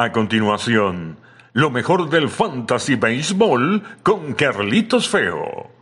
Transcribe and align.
A 0.00 0.12
continuación, 0.12 1.18
lo 1.52 1.68
mejor 1.68 2.08
del 2.08 2.30
Fantasy 2.30 2.94
Baseball 2.94 3.82
con 4.02 4.32
Carlitos 4.32 5.10
Feo. 5.10 5.79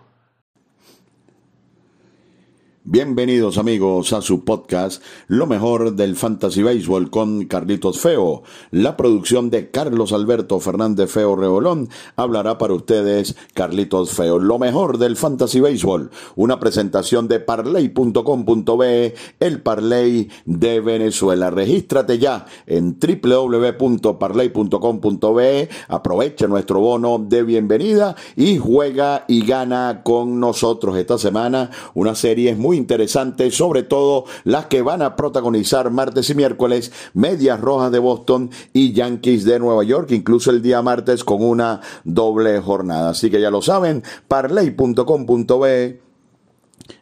Bienvenidos 2.91 3.59
amigos 3.59 4.15
a 4.15 4.23
su 4.23 4.47
podcast 4.47 5.03
Lo 5.27 5.47
mejor 5.47 5.95
del 5.95 6.17
Fantasy 6.17 6.63
Baseball 6.63 7.11
con 7.11 7.45
Carlitos 7.45 8.01
Feo. 8.01 8.45
La 8.71 8.97
producción 8.97 9.51
de 9.51 9.71
Carlos 9.71 10.15
Alberto 10.15 10.59
Fernández 10.59 11.11
Feo 11.11 11.37
Reolón 11.37 11.91
hablará 12.17 12.57
para 12.57 12.73
ustedes 12.73 13.37
Carlitos 13.53 14.13
Feo. 14.13 14.39
Lo 14.39 14.59
mejor 14.59 14.97
del 14.97 15.17
Fantasy 15.17 15.61
Baseball. 15.61 16.11
Una 16.35 16.59
presentación 16.59 17.29
de 17.29 17.41
parley.com.be, 17.41 19.15
el 19.39 19.61
Parley 19.61 20.31
de 20.47 20.81
Venezuela. 20.81 21.51
Regístrate 21.51 22.19
ya 22.19 22.47
en 22.67 22.99
www.parley.com.be. 22.99 25.69
Aprovecha 25.89 26.47
nuestro 26.47 26.81
bono 26.81 27.19
de 27.19 27.43
bienvenida 27.43 28.17
y 28.35 28.57
juega 28.57 29.27
y 29.29 29.45
gana 29.45 30.01
con 30.03 30.41
nosotros 30.41 30.97
esta 30.97 31.19
semana. 31.19 31.71
Una 31.93 32.15
serie 32.15 32.55
muy 32.55 32.78
interesantes, 32.79 33.55
sobre 33.55 33.83
todo 33.83 34.25
las 34.45 34.67
que 34.67 34.81
van 34.81 35.03
a 35.03 35.17
protagonizar 35.17 35.91
martes 35.91 36.31
y 36.31 36.35
miércoles, 36.35 36.91
Medias 37.13 37.61
Rojas 37.61 37.93
de 37.93 37.99
Boston 37.99 38.51
y 38.73 38.93
Yankees 38.95 39.45
de 39.45 39.59
Nueva 39.59 39.85
York, 39.85 40.11
incluso 40.13 40.51
el 40.51 40.63
día 40.63 40.81
martes 40.81 41.25
con 41.25 41.45
una 41.45 41.83
doble 42.05 42.59
jornada. 42.61 43.11
Así 43.11 43.31
que 43.31 43.41
ya 43.41 43.51
lo 43.51 43.61
saben, 43.61 44.03
parley.com.be 44.29 46.08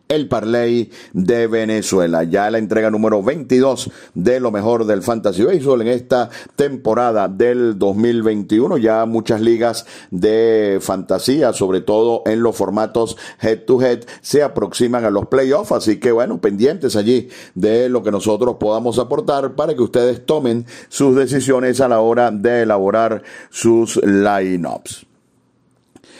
el 0.08 0.28
Parlay 0.28 0.90
de 1.12 1.46
Venezuela. 1.46 2.24
Ya 2.24 2.50
la 2.50 2.58
entrega 2.58 2.90
número 2.90 3.22
22 3.22 3.90
de 4.14 4.40
lo 4.40 4.50
mejor 4.50 4.86
del 4.86 5.02
Fantasy 5.02 5.42
Baseball 5.42 5.82
en 5.82 5.88
esta 5.88 6.30
temporada 6.54 7.28
del 7.28 7.78
2021. 7.78 8.78
Ya 8.78 9.04
muchas 9.06 9.40
ligas 9.40 9.86
de 10.10 10.78
fantasía, 10.80 11.52
sobre 11.52 11.80
todo 11.80 12.22
en 12.26 12.42
los 12.42 12.56
formatos 12.56 13.16
head 13.40 13.64
to 13.64 13.82
head, 13.82 14.04
se 14.20 14.42
aproximan 14.42 15.04
a 15.04 15.10
los 15.10 15.26
playoffs. 15.26 15.72
Así 15.72 15.98
que 15.98 16.12
bueno, 16.12 16.40
pendientes 16.40 16.96
allí 16.96 17.28
de 17.54 17.88
lo 17.88 18.02
que 18.02 18.12
nosotros 18.12 18.56
podamos 18.60 18.98
aportar 18.98 19.54
para 19.54 19.74
que 19.74 19.82
ustedes 19.82 20.24
tomen 20.24 20.66
sus 20.88 21.16
decisiones 21.16 21.80
a 21.80 21.88
la 21.88 22.00
hora 22.00 22.30
de 22.30 22.62
elaborar 22.62 23.22
sus 23.50 23.96
lineups. 24.04 25.06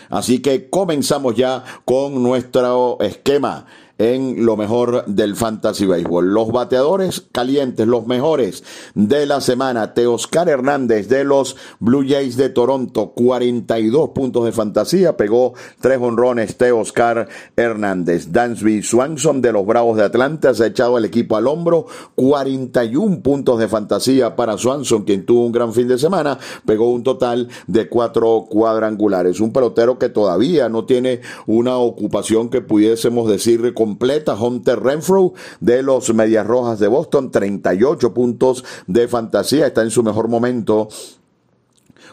Así 0.09 0.41
que 0.41 0.71
comenzamos 0.71 1.35
ya 1.35 1.65
con 1.85 2.23
nuestro 2.23 2.99
esquema 3.01 3.67
en 3.99 4.45
lo 4.45 4.57
mejor 4.57 5.05
del 5.07 5.37
Fantasy 5.37 5.87
Baseball. 5.87 6.33
Los 6.33 6.49
bateadores 6.49 7.23
calientes, 7.33 7.87
los 7.87 8.07
mejores 8.07 8.63
de 8.95 9.27
la 9.27 9.41
semana. 9.41 9.95
Teoscar 9.95 10.49
Hernández 10.49 11.09
de 11.09 11.25
los 11.25 11.57
Blue 11.81 12.05
Jays 12.07 12.37
de 12.37 12.51
Toronto, 12.51 13.13
42 13.13 14.11
puntos 14.11 14.45
de 14.45 14.53
fantasía, 14.53 15.17
pegó 15.17 15.55
tres 15.81 15.99
honrones 16.01 16.57
Teoscar 16.57 17.29
Hernández. 17.57 18.33
Dansby 18.33 18.83
Swanson 18.83 19.41
de 19.41 19.53
los 19.53 19.67
Bravos 19.67 19.97
de 19.97 20.05
Atlanta 20.05 20.55
se 20.55 20.65
ha 20.65 20.67
echado 20.67 20.99
el 20.99 21.05
equipo 21.05 21.37
al 21.37 21.47
hombro, 21.47 21.87
41 22.17 23.21
puntos 23.21 23.59
de 23.59 23.69
fantasía 23.69 24.37
para 24.37 24.59
Swanson, 24.59 25.05
quien 25.05 25.25
tuvo 25.25 25.47
un 25.47 25.53
gran 25.53 25.73
fin 25.73 25.89
de 25.89 25.99
semana, 25.99 26.39
pegó 26.65 26.91
un 26.91 27.03
total 27.03 27.49
de 27.67 27.89
cuatro 27.89 28.47
cuadrangulares. 28.49 29.41
Un 29.41 29.53
pelotero 29.53 29.99
que 29.99 30.09
todavía 30.09 30.69
no 30.69 30.85
tiene 30.85 31.21
una 31.47 31.77
ocupación 31.79 32.51
que 32.51 32.61
pudiésemos 32.61 33.29
decir 33.29 33.63
completa. 33.87 34.35
Hunter 34.35 34.81
Renfro 34.81 35.33
de 35.61 35.83
los 35.85 36.13
Medias 36.13 36.45
Rojas 36.45 36.81
de 36.81 36.89
Boston, 36.89 37.31
38 37.31 38.13
puntos 38.13 38.65
de 38.89 39.07
fantasía, 39.07 39.69
está 39.69 39.83
en 39.83 39.91
su 39.91 40.03
mejor 40.03 40.29
momento 40.29 40.89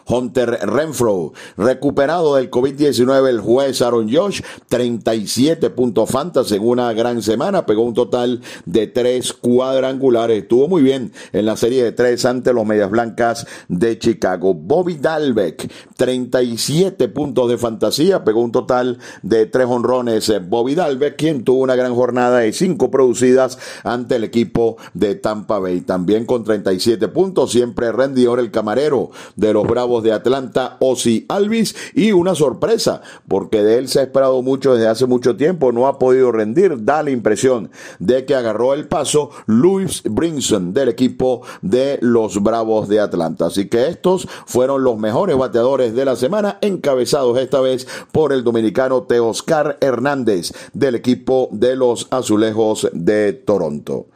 Hunter 0.08 0.60
Renfro. 0.64 1.34
Recuperado 1.58 2.36
del 2.36 2.50
COVID-19 2.50 3.30
el 3.30 3.40
juez 3.40 3.82
Aaron 3.82 4.14
Josh, 4.14 4.42
37 4.70 5.70
puntos 5.70 6.10
fantasy 6.10 6.56
en 6.56 6.68
una 6.68 6.94
gran 6.94 7.22
semana, 7.22 7.66
pegó 7.66 7.84
un 7.84 7.94
total 7.94 8.42
de 8.66 8.88
tres 8.88 9.34
cuadrangulares. 9.34 10.44
Estuvo 10.44 10.68
muy 10.68 10.82
bien 10.82 11.12
en 11.32 11.46
la 11.46 11.58
serie 11.58 11.84
de 11.84 11.92
tres 11.92 12.26
ante 12.26 12.54
los 12.54 12.66
Medias 12.66 12.90
Blancas 12.90 13.46
de 13.68 13.98
Chicago. 14.00 14.54
Bobby 14.54 14.96
Dalbeck, 14.96 15.72
37 15.98 17.08
puntos 17.10 17.50
de 17.50 17.58
fantasía, 17.58 18.24
pegó 18.24 18.42
un 18.42 18.52
total 18.52 19.00
de 19.22 19.46
tres 19.46 19.68
honrones. 19.68 20.32
Bobby 20.48 20.76
Dalbeck, 20.76 21.16
quien 21.16 21.44
tuvo 21.44 21.62
una 21.62 21.76
gran 21.76 21.94
jornada 21.96 22.40
de 22.40 22.54
cinco 22.54 22.92
producidas 22.92 23.58
ante 23.84 24.16
el 24.16 24.24
equipo 24.24 24.78
de 24.94 25.16
Tampa 25.16 25.60
Bay. 25.60 25.82
También 25.82 26.26
con 26.26 26.44
37 26.44 27.08
puntos, 27.10 27.52
siempre 27.52 27.92
rendidor 27.92 28.40
el 28.40 28.52
camarero 28.52 29.12
de 29.36 29.54
los 29.54 29.68
Bravos 29.68 29.93
de 30.02 30.14
Atlanta, 30.14 30.78
Ozzy 30.80 31.26
Alvis, 31.30 31.76
y 31.94 32.12
una 32.12 32.36
sorpresa, 32.36 33.02
porque 33.28 33.64
de 33.64 33.78
él 33.78 33.88
se 33.88 34.00
ha 34.00 34.04
esperado 34.04 34.42
mucho 34.42 34.74
desde 34.74 34.88
hace 34.88 35.06
mucho 35.06 35.36
tiempo, 35.36 35.72
no 35.72 35.88
ha 35.88 36.00
podido 36.00 36.32
rendir, 36.32 36.84
da 36.84 37.04
la 37.04 37.12
impresión 37.12 37.70
de 38.00 38.26
que 38.26 38.36
agarró 38.36 38.74
el 38.74 38.88
paso 38.88 39.30
Louis 39.46 40.02
Brinson 40.04 40.74
del 40.74 40.90
equipo 40.90 41.42
de 41.62 42.00
los 42.02 42.42
Bravos 42.42 42.88
de 42.88 43.00
Atlanta. 43.00 43.48
Así 43.48 43.68
que 43.68 43.88
estos 43.88 44.28
fueron 44.46 44.84
los 44.84 44.98
mejores 44.98 45.38
bateadores 45.38 45.94
de 45.94 46.06
la 46.06 46.16
semana, 46.16 46.58
encabezados 46.62 47.38
esta 47.38 47.60
vez 47.62 47.88
por 48.12 48.34
el 48.34 48.44
dominicano 48.44 49.04
Teoscar 49.04 49.78
Hernández 49.82 50.54
del 50.74 50.96
equipo 50.96 51.50
de 51.52 51.76
los 51.76 52.08
Azulejos 52.12 52.90
de 52.94 53.34
Toronto. 53.34 54.08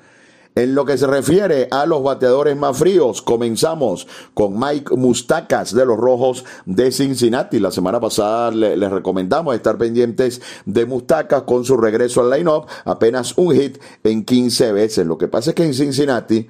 En 0.57 0.73
lo 0.73 0.85
que 0.85 0.97
se 0.97 1.05
refiere 1.05 1.67
a 1.69 1.85
los 1.85 2.01
bateadores 2.01 2.57
más 2.57 2.75
fríos, 2.75 3.21
comenzamos 3.21 4.07
con 4.33 4.59
Mike 4.59 4.95
Mustacas 4.95 5.71
de 5.71 5.85
los 5.85 5.99
Rojos 5.99 6.45
de 6.65 6.91
Cincinnati. 6.91 7.59
La 7.59 7.69
semana 7.69 7.99
pasada 7.99 8.49
les 8.49 8.91
recomendamos 8.91 9.53
estar 9.53 9.77
pendientes 9.77 10.41
de 10.65 10.87
Mustacas 10.87 11.43
con 11.43 11.63
su 11.63 11.77
regreso 11.77 12.21
al 12.21 12.31
line-up, 12.31 12.65
apenas 12.85 13.37
un 13.37 13.53
hit 13.53 13.77
en 14.03 14.25
15 14.25 14.71
veces. 14.71 15.05
Lo 15.05 15.19
que 15.19 15.27
pasa 15.27 15.51
es 15.51 15.55
que 15.55 15.63
en 15.63 15.75
Cincinnati 15.75 16.47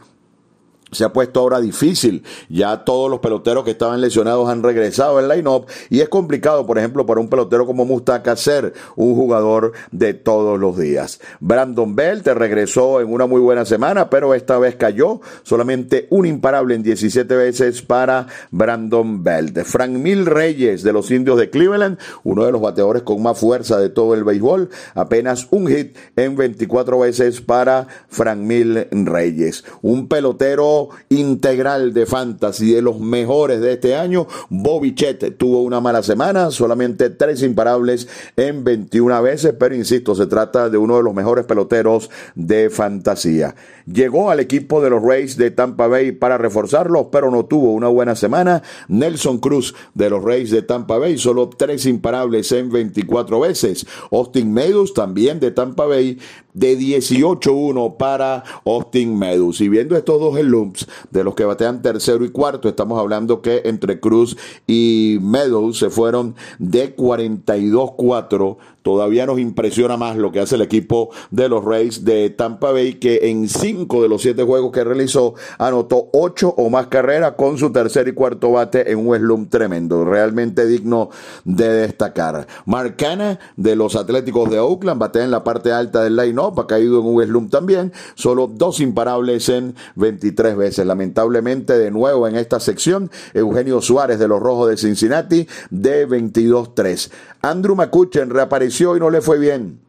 se 0.91 1.03
ha 1.03 1.13
puesto 1.13 1.39
ahora 1.39 1.59
difícil. 1.59 2.23
Ya 2.49 2.83
todos 2.83 3.09
los 3.09 3.19
peloteros 3.19 3.63
que 3.63 3.71
estaban 3.71 4.01
lesionados 4.01 4.49
han 4.49 4.63
regresado 4.63 5.17
al 5.17 5.27
line-up 5.27 5.65
y 5.89 6.01
es 6.01 6.09
complicado, 6.09 6.65
por 6.65 6.77
ejemplo, 6.77 7.05
para 7.05 7.19
un 7.19 7.29
pelotero 7.29 7.65
como 7.65 7.85
Mustaca 7.85 8.35
ser 8.35 8.73
un 8.95 9.15
jugador 9.15 9.73
de 9.91 10.13
todos 10.13 10.59
los 10.59 10.77
días. 10.77 11.19
Brandon 11.39 11.95
Bell 11.95 12.23
te 12.23 12.33
regresó 12.33 13.01
en 13.01 13.11
una 13.11 13.25
muy 13.25 13.41
buena 13.41 13.65
semana, 13.65 14.09
pero 14.09 14.33
esta 14.33 14.57
vez 14.57 14.75
cayó 14.75 15.21
solamente 15.43 16.07
un 16.09 16.25
imparable 16.25 16.75
en 16.75 16.83
17 16.83 17.35
veces 17.35 17.81
para 17.81 18.27
Brandon 18.51 19.23
Bell. 19.23 19.53
Frank 19.65 19.91
Mil 19.91 20.25
Reyes 20.25 20.83
de 20.83 20.93
los 20.93 21.11
Indios 21.11 21.37
de 21.37 21.49
Cleveland, 21.49 21.97
uno 22.23 22.45
de 22.45 22.51
los 22.51 22.61
bateadores 22.61 23.03
con 23.03 23.21
más 23.21 23.37
fuerza 23.37 23.79
de 23.79 23.89
todo 23.89 24.13
el 24.13 24.23
béisbol, 24.23 24.69
apenas 24.93 25.47
un 25.51 25.67
hit 25.67 25.97
en 26.15 26.35
24 26.35 26.99
veces 26.99 27.41
para 27.41 27.87
Frank 28.07 28.39
Mil 28.39 28.87
Reyes. 28.91 29.63
Un 29.81 30.07
pelotero 30.07 30.76
integral 31.09 31.93
de 31.93 32.05
fantasy 32.05 32.73
de 32.73 32.81
los 32.81 32.99
mejores 32.99 33.61
de 33.61 33.73
este 33.73 33.95
año. 33.95 34.27
Bobby 34.49 34.93
tuvo 35.37 35.61
una 35.63 35.79
mala 35.79 36.03
semana, 36.03 36.51
solamente 36.51 37.09
tres 37.09 37.43
imparables 37.43 38.07
en 38.35 38.63
21 38.63 39.21
veces, 39.21 39.53
pero 39.57 39.75
insisto, 39.75 40.15
se 40.15 40.27
trata 40.27 40.69
de 40.69 40.77
uno 40.77 40.97
de 40.97 41.03
los 41.03 41.13
mejores 41.13 41.45
peloteros 41.45 42.09
de 42.35 42.69
fantasía. 42.69 43.55
Llegó 43.85 44.29
al 44.29 44.39
equipo 44.39 44.81
de 44.81 44.89
los 44.89 45.01
Rays 45.01 45.37
de 45.37 45.51
Tampa 45.51 45.87
Bay 45.87 46.11
para 46.11 46.37
reforzarlos, 46.37 47.07
pero 47.11 47.31
no 47.31 47.45
tuvo 47.45 47.73
una 47.73 47.87
buena 47.87 48.15
semana. 48.15 48.63
Nelson 48.87 49.37
Cruz 49.39 49.75
de 49.93 50.09
los 50.09 50.23
Rays 50.23 50.51
de 50.51 50.61
Tampa 50.61 50.97
Bay, 50.97 51.17
solo 51.17 51.49
tres 51.49 51.85
imparables 51.85 52.51
en 52.51 52.69
24 52.69 53.39
veces. 53.39 53.85
Austin 54.11 54.53
Meadows 54.53 54.93
también 54.93 55.39
de 55.39 55.51
Tampa 55.51 55.85
Bay, 55.85 56.17
de 56.57 56.77
18-1 56.77 57.97
para 57.97 58.43
Austin 58.65 59.17
Meadows. 59.17 59.61
Y 59.61 59.69
viendo 59.69 59.95
estos 59.95 60.19
dos 60.19 60.41
lumps 60.41 60.87
de 61.11 61.23
los 61.23 61.35
que 61.35 61.45
batean 61.45 61.83
tercero 61.83 62.25
y 62.25 62.29
cuarto, 62.29 62.67
estamos 62.67 62.99
hablando 62.99 63.41
que 63.41 63.61
entre 63.65 63.99
Cruz 63.99 64.35
y 64.65 65.19
Meadows 65.21 65.77
se 65.77 65.91
fueron 65.91 66.35
de 66.57 66.95
42-4 66.95 68.57
Todavía 68.87 69.25
nos 69.25 69.37
impresiona 69.37 69.97
más 69.97 70.15
lo 70.15 70.31
que 70.31 70.39
hace 70.39 70.55
el 70.55 70.61
equipo 70.61 71.09
de 71.29 71.49
los 71.49 71.61
Rays 71.65 72.05
de 72.05 72.29
Tampa 72.29 72.71
Bay, 72.71 72.93
que 72.93 73.27
en 73.29 73.49
cinco 73.49 74.01
de 74.01 74.07
los 74.07 74.21
siete 74.21 74.43
juegos 74.43 74.71
que 74.71 74.85
realizó 74.85 75.33
anotó 75.57 76.07
ocho 76.13 76.53
o 76.55 76.69
más 76.69 76.87
carreras 76.87 77.33
con 77.33 77.57
su 77.57 77.73
tercer 77.73 78.07
y 78.07 78.13
cuarto 78.13 78.53
bate 78.53 78.89
en 78.89 79.05
un 79.05 79.13
slump 79.17 79.49
tremendo, 79.49 80.05
realmente 80.05 80.65
digno 80.65 81.09
de 81.43 81.67
destacar. 81.67 82.47
Marcana 82.65 83.39
de 83.57 83.75
los 83.75 83.97
Atléticos 83.97 84.49
de 84.49 84.59
Oakland 84.59 85.01
batea 85.01 85.25
en 85.25 85.31
la 85.31 85.43
parte 85.43 85.73
alta 85.73 86.01
del 86.01 86.15
line-up, 86.15 86.57
ha 86.57 86.65
caído 86.65 87.01
en 87.01 87.07
un 87.07 87.21
slump 87.21 87.51
también, 87.51 87.91
solo 88.15 88.47
dos 88.47 88.79
imparables 88.79 89.49
en 89.49 89.75
23 89.95 90.55
veces. 90.55 90.85
Lamentablemente, 90.85 91.77
de 91.77 91.91
nuevo 91.91 92.25
en 92.25 92.37
esta 92.37 92.61
sección, 92.61 93.11
Eugenio 93.33 93.81
Suárez 93.81 94.17
de 94.17 94.29
los 94.29 94.39
Rojos 94.39 94.69
de 94.69 94.77
Cincinnati 94.77 95.45
de 95.71 96.07
22-3. 96.07 97.11
Andrew 97.41 97.75
McCutchen 97.75 98.29
reapareció 98.29 98.95
y 98.95 98.99
no 98.99 99.09
le 99.09 99.21
fue 99.21 99.39
bien. 99.39 99.79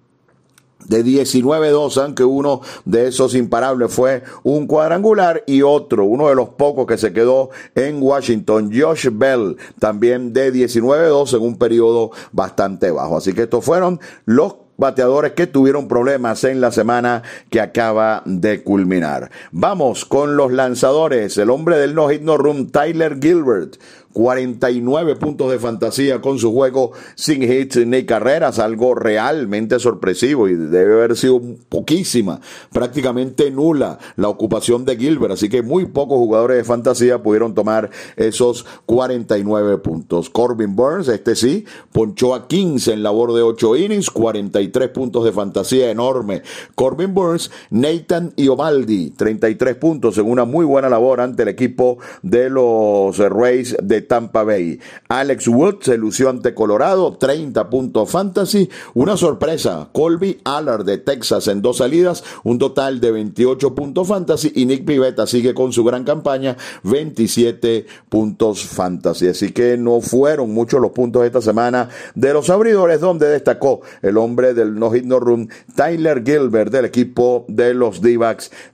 de 0.87 1.05
19-2, 1.05 2.03
aunque 2.03 2.25
uno 2.25 2.61
de 2.85 3.09
esos 3.09 3.35
imparables 3.35 3.93
fue 3.93 4.23
un 4.43 4.67
cuadrangular 4.67 5.43
y 5.47 5.63
otro, 5.63 6.05
uno 6.05 6.29
de 6.29 6.35
los 6.35 6.51
pocos 6.51 6.87
que 6.87 6.97
se 6.97 7.13
quedó 7.13 7.51
en 7.75 8.03
Washington, 8.03 8.71
Josh 8.73 9.09
Bell, 9.13 9.57
también 9.79 10.33
de 10.33 10.53
19-2 10.53 11.37
en 11.37 11.43
un 11.43 11.59
periodo 11.59 12.13
bastante 12.33 12.91
bajo. 12.91 13.19
Así 13.19 13.35
que 13.35 13.43
estos 13.43 13.65
fueron 13.65 14.01
los 14.25 14.55
bateadores 14.79 15.33
que 15.33 15.47
tuvieron 15.47 15.89
problemas 15.89 16.45
en 16.45 16.61
la 16.61 16.71
semana 16.71 17.23
que 17.51 17.61
acaba 17.61 18.23
de 18.25 18.63
culminar. 18.63 19.31
Vamos 19.51 20.05
con 20.05 20.37
los 20.37 20.53
lanzadores. 20.53 21.37
El 21.37 21.51
hombre 21.51 21.77
del 21.77 21.95
no 21.95 22.09
hit 22.09 22.23
no 22.23 22.39
room, 22.39 22.71
Tyler 22.71 23.19
Gilbert, 23.21 23.77
49 24.19 25.15
puntos 25.15 25.49
de 25.49 25.61
fantasía 25.61 26.21
con 26.21 26.41
su 26.41 26.53
juego 26.53 26.91
sin 27.15 27.41
hits 27.41 27.87
ni 27.87 28.05
carreras, 28.05 28.59
algo 28.59 28.97
realmente 28.97 29.79
sorpresivo 29.79 30.49
y 30.49 30.55
debe 30.55 30.95
haber 30.95 31.17
sido 31.17 31.41
poquísima, 31.69 32.41
prácticamente 32.73 33.53
nula 33.53 34.01
la 34.17 34.29
ocupación 34.29 34.85
de 34.85 34.97
Gilbert, 34.97 35.35
así 35.35 35.49
que 35.49 35.63
muy 35.63 35.87
pocos 35.87 36.19
jugadores 36.19 36.57
de 36.57 36.65
fantasía 36.65 37.23
pudieron 37.23 37.55
tomar 37.55 37.91
esos 38.17 38.67
49 38.87 39.79
puntos. 39.79 40.31
Corbin 40.31 40.75
Burns, 40.75 41.07
este 41.07 41.37
sí, 41.37 41.65
ponchó 41.93 42.35
a 42.35 42.49
15 42.49 42.95
en 42.95 43.05
labor 43.05 43.33
de 43.35 43.43
8 43.43 43.77
innings, 43.77 44.11
43 44.11 44.89
puntos 44.89 45.23
de 45.23 45.31
fantasía 45.31 45.93
enorme. 45.93 46.43
Corbin 46.75 47.15
Burns, 47.15 47.53
Nathan 47.71 48.33
Iovaldi, 48.35 49.11
33 49.11 49.77
puntos 49.77 50.19
en 50.19 50.29
una 50.29 50.45
muy 50.45 50.65
buena 50.65 50.89
labor 50.89 51.21
ante 51.21 51.45
el 51.45 51.51
equipo 51.51 51.99
de 52.23 52.51
los 52.51 53.17
Rays 53.17 53.77
de 53.81 54.08
Tampa 54.09 54.43
Bay. 54.43 54.81
Alex 55.09 55.47
Wood 55.47 55.83
se 55.83 55.97
lució 55.97 56.29
ante 56.31 56.55
Colorado, 56.55 57.17
30 57.17 57.71
puntos 57.71 58.11
fantasy. 58.11 58.69
Una 58.95 59.17
sorpresa, 59.17 59.89
Colby 59.93 60.41
Allard 60.45 60.85
de 60.85 60.99
Texas 60.99 61.47
en 61.49 61.63
dos 61.63 61.77
salidas, 61.79 62.25
un 62.43 62.59
total 62.59 63.01
de 63.01 63.13
28 63.13 63.75
puntos 63.75 64.09
fantasy. 64.09 64.53
Y 64.55 64.67
Nick 64.67 64.85
Pivetta 64.85 65.27
sigue 65.27 65.55
con 65.55 65.73
su 65.73 65.85
gran 65.85 66.05
campaña, 66.05 66.57
27 66.83 67.87
puntos 68.09 68.65
fantasy. 68.65 69.29
Así 69.29 69.53
que 69.53 69.77
no 69.77 70.01
fueron 70.01 70.53
muchos 70.53 70.81
los 70.81 70.91
puntos 70.91 71.25
esta 71.25 71.41
semana 71.41 71.89
de 72.15 72.33
los 72.33 72.51
abridores, 72.51 73.01
donde 73.01 73.29
destacó 73.29 73.83
el 74.03 74.17
hombre 74.17 74.55
del 74.55 74.79
no 74.79 74.91
hit 74.91 75.05
no 75.05 75.21
run, 75.21 75.51
Tyler 75.75 76.23
Gilbert 76.25 76.73
del 76.73 76.87
equipo 76.87 77.45
de 77.49 77.75
los 77.75 78.01
d 78.01 78.19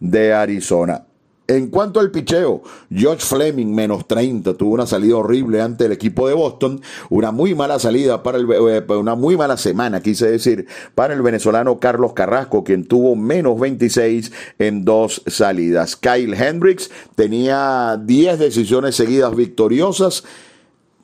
de 0.00 0.32
Arizona. 0.32 1.04
En 1.46 1.66
cuanto 1.66 2.00
al 2.00 2.10
picheo, 2.10 2.62
George 2.90 3.22
Fleming 3.22 3.66
menos 3.66 4.08
30 4.08 4.54
tuvo 4.54 4.72
una 4.72 4.86
salida 4.86 5.16
horrible 5.16 5.60
ante 5.60 5.84
el 5.84 5.92
equipo 5.92 6.26
de 6.26 6.32
Boston, 6.32 6.80
una 7.10 7.32
muy 7.32 7.54
mala 7.54 7.78
salida 7.78 8.22
para 8.22 8.38
el 8.38 8.46
eh, 8.50 8.82
una 8.94 9.14
muy 9.14 9.36
mala 9.36 9.58
semana, 9.58 10.00
quise 10.00 10.30
decir, 10.30 10.66
para 10.94 11.12
el 11.12 11.20
venezolano 11.20 11.78
Carlos 11.78 12.14
Carrasco, 12.14 12.64
quien 12.64 12.86
tuvo 12.86 13.14
menos 13.14 13.60
26 13.60 14.32
en 14.58 14.86
dos 14.86 15.20
salidas. 15.26 15.96
Kyle 15.96 16.32
Hendricks 16.32 16.90
tenía 17.14 18.00
10 18.02 18.38
decisiones 18.38 18.96
seguidas 18.96 19.36
victoriosas, 19.36 20.24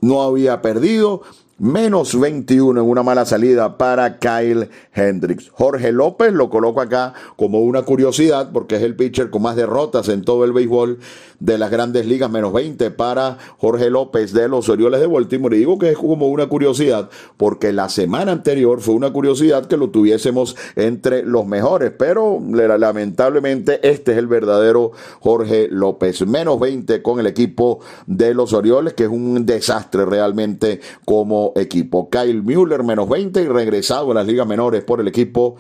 no 0.01 0.23
había 0.23 0.63
perdido, 0.63 1.21
menos 1.61 2.19
21 2.19 2.81
en 2.81 2.89
una 2.89 3.03
mala 3.03 3.27
salida 3.27 3.77
para 3.77 4.19
Kyle 4.19 4.71
Hendricks. 4.95 5.51
Jorge 5.51 5.93
López 5.93 6.33
lo 6.33 6.49
coloco 6.49 6.81
acá 6.81 7.13
como 7.37 7.61
una 7.61 7.83
curiosidad 7.83 8.51
porque 8.51 8.77
es 8.77 8.83
el 8.83 8.97
pitcher 8.97 9.29
con 9.29 9.43
más 9.43 9.57
derrotas 9.57 10.09
en 10.09 10.25
todo 10.25 10.45
el 10.45 10.53
béisbol 10.53 10.99
de 11.39 11.59
las 11.59 11.71
grandes 11.71 12.07
ligas, 12.07 12.31
menos 12.31 12.55
20 12.55 12.91
para 12.93 13.37
Jorge 13.59 13.91
López 13.91 14.33
de 14.33 14.49
los 14.49 14.71
Orioles 14.71 15.01
de 15.01 15.07
Baltimore. 15.07 15.55
Y 15.55 15.61
digo 15.61 15.79
que 15.79 15.91
es 15.91 15.99
como 15.99 16.29
una 16.29 16.49
curiosidad 16.49 17.11
porque 17.37 17.75
la 17.75 17.91
semana 17.91 18.33
anterior 18.33 18.81
fue 18.81 18.95
una 18.95 19.13
curiosidad 19.13 19.67
que 19.67 19.77
lo 19.77 19.91
tuviésemos 19.91 20.57
entre 20.77 21.25
los 21.25 21.47
mejores, 21.47 21.93
pero 21.99 22.41
lamentablemente 22.41 23.87
este 23.87 24.13
es 24.13 24.19
el 24.19 24.29
verdadero 24.29 24.93
Jorge 25.21 25.69
López. 25.71 26.27
Menos 26.27 26.59
20 26.59 27.03
con 27.03 27.21
el 27.21 27.27
equipo 27.27 27.81
de 28.07 28.33
los 28.33 28.55
Orioles, 28.55 28.95
que 28.95 29.05
es 29.05 29.11
un 29.11 29.45
desastre 29.45 30.07
realmente 30.07 30.81
como 31.05 31.50
equipo. 31.57 32.09
Kyle 32.09 32.43
Mueller 32.43 32.83
menos 32.83 33.09
20 33.09 33.43
y 33.43 33.49
regresado 33.49 34.11
a 34.11 34.15
las 34.15 34.27
ligas 34.27 34.47
menores 34.47 34.85
por 34.85 35.01
el 35.01 35.09
equipo 35.09 35.57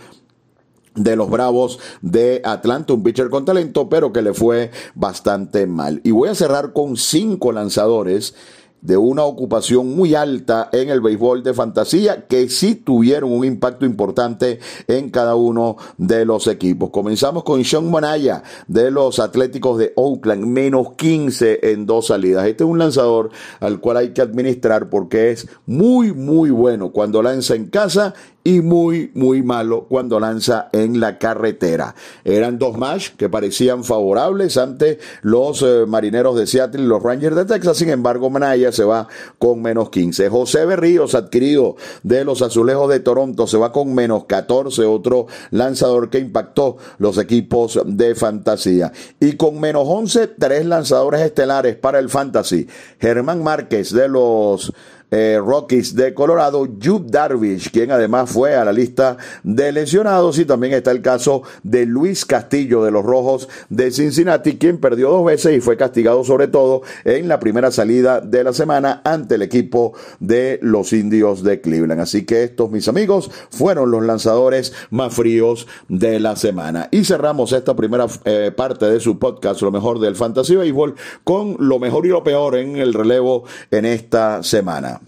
de 0.94 1.16
los 1.16 1.30
Bravos 1.30 1.78
de 2.02 2.42
Atlanta, 2.44 2.92
un 2.92 3.02
pitcher 3.02 3.30
con 3.30 3.44
talento, 3.44 3.88
pero 3.88 4.12
que 4.12 4.22
le 4.22 4.34
fue 4.34 4.70
bastante 4.94 5.66
mal. 5.66 6.00
Y 6.04 6.10
voy 6.10 6.28
a 6.28 6.34
cerrar 6.34 6.72
con 6.72 6.96
cinco 6.96 7.52
lanzadores 7.52 8.34
de 8.82 8.96
una 8.96 9.24
ocupación 9.24 9.94
muy 9.94 10.14
alta 10.14 10.68
en 10.72 10.88
el 10.88 11.00
béisbol 11.00 11.42
de 11.42 11.54
fantasía 11.54 12.26
que 12.26 12.48
sí 12.48 12.74
tuvieron 12.74 13.32
un 13.32 13.44
impacto 13.44 13.84
importante 13.84 14.58
en 14.86 15.10
cada 15.10 15.34
uno 15.34 15.76
de 15.98 16.24
los 16.24 16.46
equipos. 16.46 16.90
Comenzamos 16.90 17.44
con 17.44 17.64
Sean 17.64 17.90
Manaya 17.90 18.42
de 18.66 18.90
los 18.90 19.18
Atléticos 19.18 19.78
de 19.78 19.92
Oakland, 19.96 20.46
menos 20.46 20.94
15 20.96 21.72
en 21.72 21.86
dos 21.86 22.06
salidas. 22.08 22.46
Este 22.46 22.64
es 22.64 22.70
un 22.70 22.78
lanzador 22.78 23.30
al 23.60 23.80
cual 23.80 23.98
hay 23.98 24.10
que 24.10 24.22
administrar 24.22 24.88
porque 24.88 25.30
es 25.30 25.48
muy, 25.66 26.12
muy 26.12 26.50
bueno 26.50 26.90
cuando 26.90 27.22
lanza 27.22 27.54
en 27.54 27.66
casa 27.66 28.14
y 28.42 28.60
muy, 28.60 29.10
muy 29.14 29.42
malo 29.42 29.86
cuando 29.88 30.18
lanza 30.18 30.68
en 30.72 31.00
la 31.00 31.18
carretera. 31.18 31.94
Eran 32.24 32.58
dos 32.58 32.78
match 32.78 33.10
que 33.16 33.28
parecían 33.28 33.84
favorables 33.84 34.56
ante 34.56 34.98
los 35.22 35.62
eh, 35.62 35.84
marineros 35.86 36.36
de 36.36 36.46
Seattle 36.46 36.82
y 36.82 36.86
los 36.86 37.02
Rangers 37.02 37.36
de 37.36 37.44
Texas. 37.44 37.76
Sin 37.76 37.90
embargo, 37.90 38.30
Manaya 38.30 38.72
se 38.72 38.84
va 38.84 39.08
con 39.38 39.60
menos 39.60 39.90
15. 39.90 40.28
José 40.30 40.64
Berríos, 40.64 41.14
adquirido 41.14 41.76
de 42.02 42.24
los 42.24 42.40
Azulejos 42.42 42.88
de 42.88 43.00
Toronto, 43.00 43.46
se 43.46 43.58
va 43.58 43.72
con 43.72 43.94
menos 43.94 44.24
14. 44.24 44.84
Otro 44.84 45.26
lanzador 45.50 46.08
que 46.08 46.18
impactó 46.18 46.78
los 46.98 47.18
equipos 47.18 47.80
de 47.84 48.14
fantasía. 48.14 48.92
Y 49.20 49.32
con 49.32 49.60
menos 49.60 49.84
11, 49.86 50.28
tres 50.38 50.64
lanzadores 50.64 51.20
estelares 51.20 51.76
para 51.76 51.98
el 51.98 52.08
fantasy. 52.08 52.66
Germán 52.98 53.42
Márquez 53.42 53.92
de 53.92 54.08
los 54.08 54.72
eh, 55.10 55.40
Rockies 55.42 55.94
de 55.94 56.14
Colorado, 56.14 56.66
Jude 56.82 57.06
Darvish, 57.10 57.70
quien 57.70 57.90
además 57.90 58.30
fue 58.30 58.54
a 58.54 58.64
la 58.64 58.72
lista 58.72 59.16
de 59.42 59.72
lesionados, 59.72 60.38
y 60.38 60.44
también 60.44 60.72
está 60.72 60.90
el 60.90 61.02
caso 61.02 61.42
de 61.62 61.86
Luis 61.86 62.24
Castillo 62.24 62.84
de 62.84 62.90
los 62.90 63.04
Rojos 63.04 63.48
de 63.68 63.90
Cincinnati, 63.90 64.56
quien 64.56 64.78
perdió 64.78 65.10
dos 65.10 65.24
veces 65.24 65.56
y 65.56 65.60
fue 65.60 65.76
castigado 65.76 66.24
sobre 66.24 66.48
todo 66.48 66.82
en 67.04 67.28
la 67.28 67.40
primera 67.40 67.70
salida 67.70 68.20
de 68.20 68.44
la 68.44 68.52
semana 68.52 69.02
ante 69.04 69.36
el 69.36 69.42
equipo 69.42 69.92
de 70.18 70.58
los 70.62 70.92
indios 70.92 71.42
de 71.42 71.60
Cleveland. 71.60 72.00
Así 72.00 72.24
que 72.24 72.44
estos, 72.44 72.70
mis 72.70 72.88
amigos, 72.88 73.30
fueron 73.50 73.90
los 73.90 74.04
lanzadores 74.04 74.72
más 74.90 75.14
fríos 75.14 75.66
de 75.88 76.20
la 76.20 76.36
semana. 76.36 76.88
Y 76.90 77.04
cerramos 77.04 77.52
esta 77.52 77.74
primera 77.74 78.06
eh, 78.24 78.52
parte 78.56 78.86
de 78.86 79.00
su 79.00 79.18
podcast, 79.18 79.62
lo 79.62 79.70
mejor 79.70 79.98
del 79.98 80.16
Fantasy 80.16 80.56
Baseball, 80.56 80.94
con 81.24 81.56
lo 81.58 81.78
mejor 81.78 82.06
y 82.06 82.10
lo 82.10 82.22
peor 82.22 82.56
en 82.56 82.76
el 82.76 82.94
relevo 82.94 83.44
en 83.70 83.84
esta 83.84 84.42
semana 84.42 84.99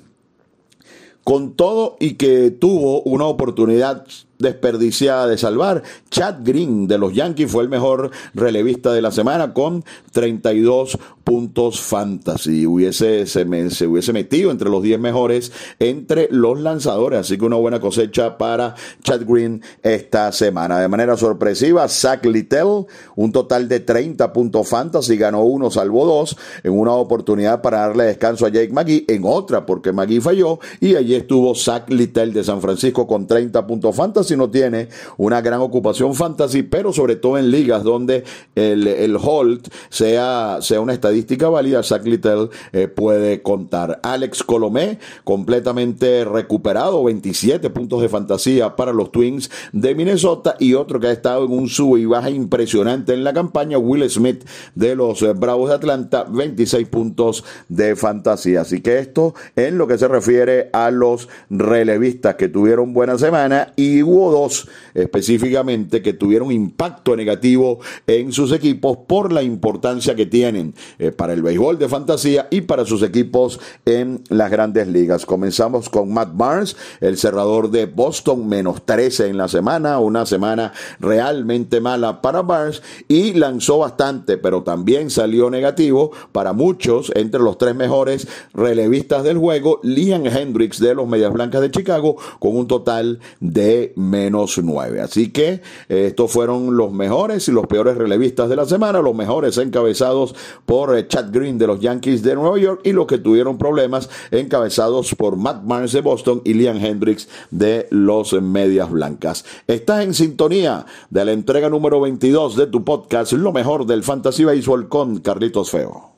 con 1.24 1.54
todo 1.54 1.96
y 2.00 2.14
que 2.14 2.50
tuvo 2.50 3.02
una 3.02 3.26
oportunidad 3.26 4.06
desperdiciada 4.42 5.26
de 5.26 5.38
salvar. 5.38 5.82
Chad 6.10 6.36
Green 6.42 6.86
de 6.86 6.98
los 6.98 7.14
Yankees 7.14 7.50
fue 7.50 7.62
el 7.62 7.70
mejor 7.70 8.10
relevista 8.34 8.92
de 8.92 9.00
la 9.00 9.10
semana 9.10 9.54
con 9.54 9.84
32 10.12 10.98
puntos 11.24 11.80
fantasy. 11.80 12.66
Hubiese, 12.66 13.26
se, 13.26 13.44
hubiese 13.86 14.12
metido 14.12 14.50
entre 14.50 14.68
los 14.68 14.82
10 14.82 15.00
mejores 15.00 15.52
entre 15.78 16.28
los 16.30 16.60
lanzadores. 16.60 17.20
Así 17.20 17.38
que 17.38 17.44
una 17.44 17.56
buena 17.56 17.80
cosecha 17.80 18.36
para 18.36 18.74
Chad 19.02 19.22
Green 19.26 19.62
esta 19.82 20.32
semana. 20.32 20.78
De 20.78 20.88
manera 20.88 21.16
sorpresiva, 21.16 21.88
Zach 21.88 22.24
Littell, 22.26 22.86
un 23.16 23.32
total 23.32 23.68
de 23.68 23.80
30 23.80 24.32
puntos 24.32 24.68
fantasy, 24.68 25.16
ganó 25.16 25.44
uno, 25.44 25.70
salvó 25.70 26.04
dos, 26.06 26.36
en 26.62 26.72
una 26.72 26.92
oportunidad 26.92 27.62
para 27.62 27.78
darle 27.78 28.04
descanso 28.04 28.46
a 28.46 28.48
Jake 28.48 28.72
McGee, 28.72 29.04
en 29.08 29.22
otra 29.24 29.64
porque 29.64 29.92
McGee 29.92 30.20
falló, 30.20 30.58
y 30.80 30.96
allí 30.96 31.14
estuvo 31.14 31.54
Zach 31.54 31.88
Littell 31.88 32.32
de 32.32 32.44
San 32.44 32.60
Francisco 32.60 33.06
con 33.06 33.26
30 33.26 33.66
puntos 33.66 33.94
fantasy. 33.94 34.31
No 34.36 34.50
tiene 34.50 34.88
una 35.16 35.40
gran 35.40 35.60
ocupación 35.60 36.14
fantasy, 36.14 36.62
pero 36.62 36.92
sobre 36.92 37.16
todo 37.16 37.38
en 37.38 37.50
ligas 37.50 37.82
donde 37.82 38.24
el, 38.54 38.86
el 38.86 39.16
hold 39.16 39.68
sea, 39.88 40.58
sea 40.60 40.80
una 40.80 40.92
estadística 40.92 41.48
válida, 41.48 41.82
Zach 41.82 42.04
Little 42.04 42.48
eh, 42.72 42.88
puede 42.88 43.42
contar. 43.42 44.00
Alex 44.02 44.42
Colomé, 44.42 44.98
completamente 45.24 46.24
recuperado, 46.24 47.04
27 47.04 47.70
puntos 47.70 48.00
de 48.02 48.08
fantasía 48.08 48.76
para 48.76 48.92
los 48.92 49.12
Twins 49.12 49.50
de 49.72 49.94
Minnesota 49.94 50.56
y 50.58 50.74
otro 50.74 51.00
que 51.00 51.08
ha 51.08 51.12
estado 51.12 51.44
en 51.44 51.52
un 51.52 51.68
sub 51.68 51.96
y 51.96 52.06
baja 52.06 52.30
impresionante 52.30 53.14
en 53.14 53.24
la 53.24 53.32
campaña, 53.32 53.78
Will 53.78 54.08
Smith 54.08 54.44
de 54.74 54.94
los 54.94 55.22
eh, 55.22 55.32
Bravos 55.32 55.68
de 55.68 55.76
Atlanta, 55.76 56.24
26 56.28 56.88
puntos 56.88 57.44
de 57.68 57.96
fantasía. 57.96 58.62
Así 58.62 58.80
que 58.80 58.98
esto 58.98 59.34
en 59.56 59.78
lo 59.78 59.86
que 59.86 59.98
se 59.98 60.08
refiere 60.08 60.70
a 60.72 60.90
los 60.90 61.28
relevistas 61.50 62.36
que 62.36 62.48
tuvieron 62.48 62.92
buena 62.92 63.18
semana 63.18 63.72
y 63.76 64.02
dos 64.30 64.68
específicamente 64.94 66.02
que 66.02 66.12
tuvieron 66.12 66.52
impacto 66.52 67.16
negativo 67.16 67.80
en 68.06 68.32
sus 68.32 68.52
equipos 68.52 68.98
por 69.06 69.32
la 69.32 69.42
importancia 69.42 70.14
que 70.14 70.26
tienen 70.26 70.74
eh, 70.98 71.12
para 71.12 71.32
el 71.32 71.42
béisbol 71.42 71.78
de 71.78 71.88
fantasía 71.88 72.48
y 72.50 72.62
para 72.62 72.84
sus 72.84 73.02
equipos 73.02 73.60
en 73.84 74.22
las 74.28 74.50
grandes 74.50 74.86
ligas. 74.88 75.26
Comenzamos 75.26 75.88
con 75.88 76.12
Matt 76.12 76.30
Barnes, 76.34 76.76
el 77.00 77.16
cerrador 77.16 77.70
de 77.70 77.86
Boston, 77.86 78.48
menos 78.48 78.84
13 78.84 79.28
en 79.28 79.36
la 79.36 79.48
semana, 79.48 79.98
una 79.98 80.26
semana 80.26 80.72
realmente 81.00 81.80
mala 81.80 82.20
para 82.20 82.42
Barnes 82.42 82.82
y 83.08 83.32
lanzó 83.34 83.78
bastante, 83.78 84.38
pero 84.38 84.62
también 84.62 85.10
salió 85.10 85.50
negativo 85.50 86.12
para 86.32 86.52
muchos, 86.52 87.12
entre 87.14 87.40
los 87.40 87.58
tres 87.58 87.74
mejores 87.74 88.28
relevistas 88.52 89.24
del 89.24 89.38
juego, 89.38 89.80
Liam 89.82 90.26
Hendricks 90.26 90.78
de 90.78 90.94
los 90.94 91.08
Medias 91.08 91.32
Blancas 91.32 91.60
de 91.60 91.70
Chicago, 91.70 92.16
con 92.38 92.56
un 92.56 92.66
total 92.66 93.20
de 93.40 93.92
menos 94.10 94.58
9. 94.62 95.00
Así 95.00 95.30
que 95.30 95.62
eh, 95.88 96.06
estos 96.08 96.30
fueron 96.30 96.76
los 96.76 96.92
mejores 96.92 97.48
y 97.48 97.52
los 97.52 97.66
peores 97.66 97.96
relevistas 97.96 98.48
de 98.48 98.56
la 98.56 98.66
semana, 98.66 99.00
los 99.00 99.14
mejores 99.14 99.58
encabezados 99.58 100.34
por 100.66 100.96
eh, 100.96 101.06
Chad 101.08 101.32
Green 101.32 101.58
de 101.58 101.66
los 101.66 101.80
Yankees 101.80 102.22
de 102.22 102.34
Nueva 102.34 102.58
York 102.58 102.80
y 102.84 102.92
los 102.92 103.06
que 103.06 103.18
tuvieron 103.18 103.58
problemas 103.58 104.08
encabezados 104.30 105.14
por 105.14 105.36
Matt 105.36 105.62
Barnes 105.64 105.92
de 105.92 106.00
Boston 106.00 106.42
y 106.44 106.54
Liam 106.54 106.76
Hendricks 106.76 107.28
de 107.50 107.86
los 107.90 108.32
Medias 108.32 108.90
Blancas. 108.90 109.44
Estás 109.66 110.04
en 110.04 110.14
sintonía 110.14 110.86
de 111.10 111.24
la 111.24 111.32
entrega 111.32 111.68
número 111.68 112.00
22 112.00 112.56
de 112.56 112.66
tu 112.66 112.84
podcast, 112.84 113.32
Lo 113.32 113.52
mejor 113.52 113.86
del 113.86 114.02
Fantasy 114.02 114.44
Baseball 114.44 114.88
con 114.88 115.20
Carlitos 115.20 115.70
Feo. 115.70 116.11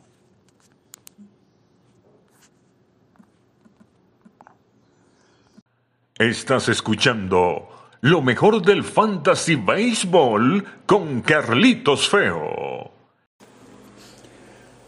Estás 6.31 6.71
escuchando 6.71 7.69
lo 8.01 8.23
mejor 8.23 8.63
del 8.63 8.83
Fantasy 8.83 9.57
Baseball 9.57 10.65
con 10.87 11.21
Carlitos 11.21 12.09
Feo. 12.09 12.94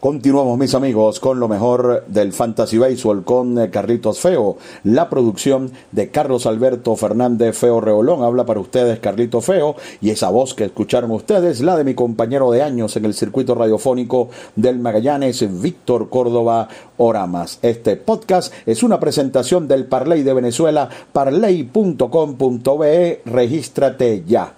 Continuamos, 0.06 0.56
mis 0.56 0.72
amigos, 0.76 1.18
con 1.18 1.40
lo 1.40 1.48
mejor 1.48 2.04
del 2.06 2.32
Fantasy 2.32 2.78
Baseball 2.78 3.24
con 3.24 3.58
eh, 3.58 3.70
Carlitos 3.70 4.20
Feo. 4.20 4.56
La 4.84 5.10
producción 5.10 5.72
de 5.90 6.12
Carlos 6.12 6.46
Alberto 6.46 6.94
Fernández 6.94 7.58
Feo 7.58 7.80
Reolón. 7.80 8.22
Habla 8.22 8.46
para 8.46 8.60
ustedes 8.60 9.00
Carlitos 9.00 9.44
Feo 9.44 9.74
y 10.00 10.10
esa 10.10 10.30
voz 10.30 10.54
que 10.54 10.66
escucharon 10.66 11.10
ustedes, 11.10 11.60
la 11.60 11.76
de 11.76 11.82
mi 11.82 11.96
compañero 11.96 12.52
de 12.52 12.62
años 12.62 12.96
en 12.96 13.04
el 13.04 13.14
circuito 13.14 13.56
radiofónico 13.56 14.28
del 14.54 14.78
Magallanes, 14.78 15.44
Víctor 15.60 16.08
Córdoba 16.08 16.68
Oramas. 16.98 17.58
Este 17.62 17.96
podcast 17.96 18.54
es 18.64 18.84
una 18.84 19.00
presentación 19.00 19.66
del 19.66 19.86
Parley 19.86 20.22
de 20.22 20.34
Venezuela, 20.34 20.88
parley.com.be. 21.12 22.02
Regístrate 23.24 24.22
ya. 24.24 24.54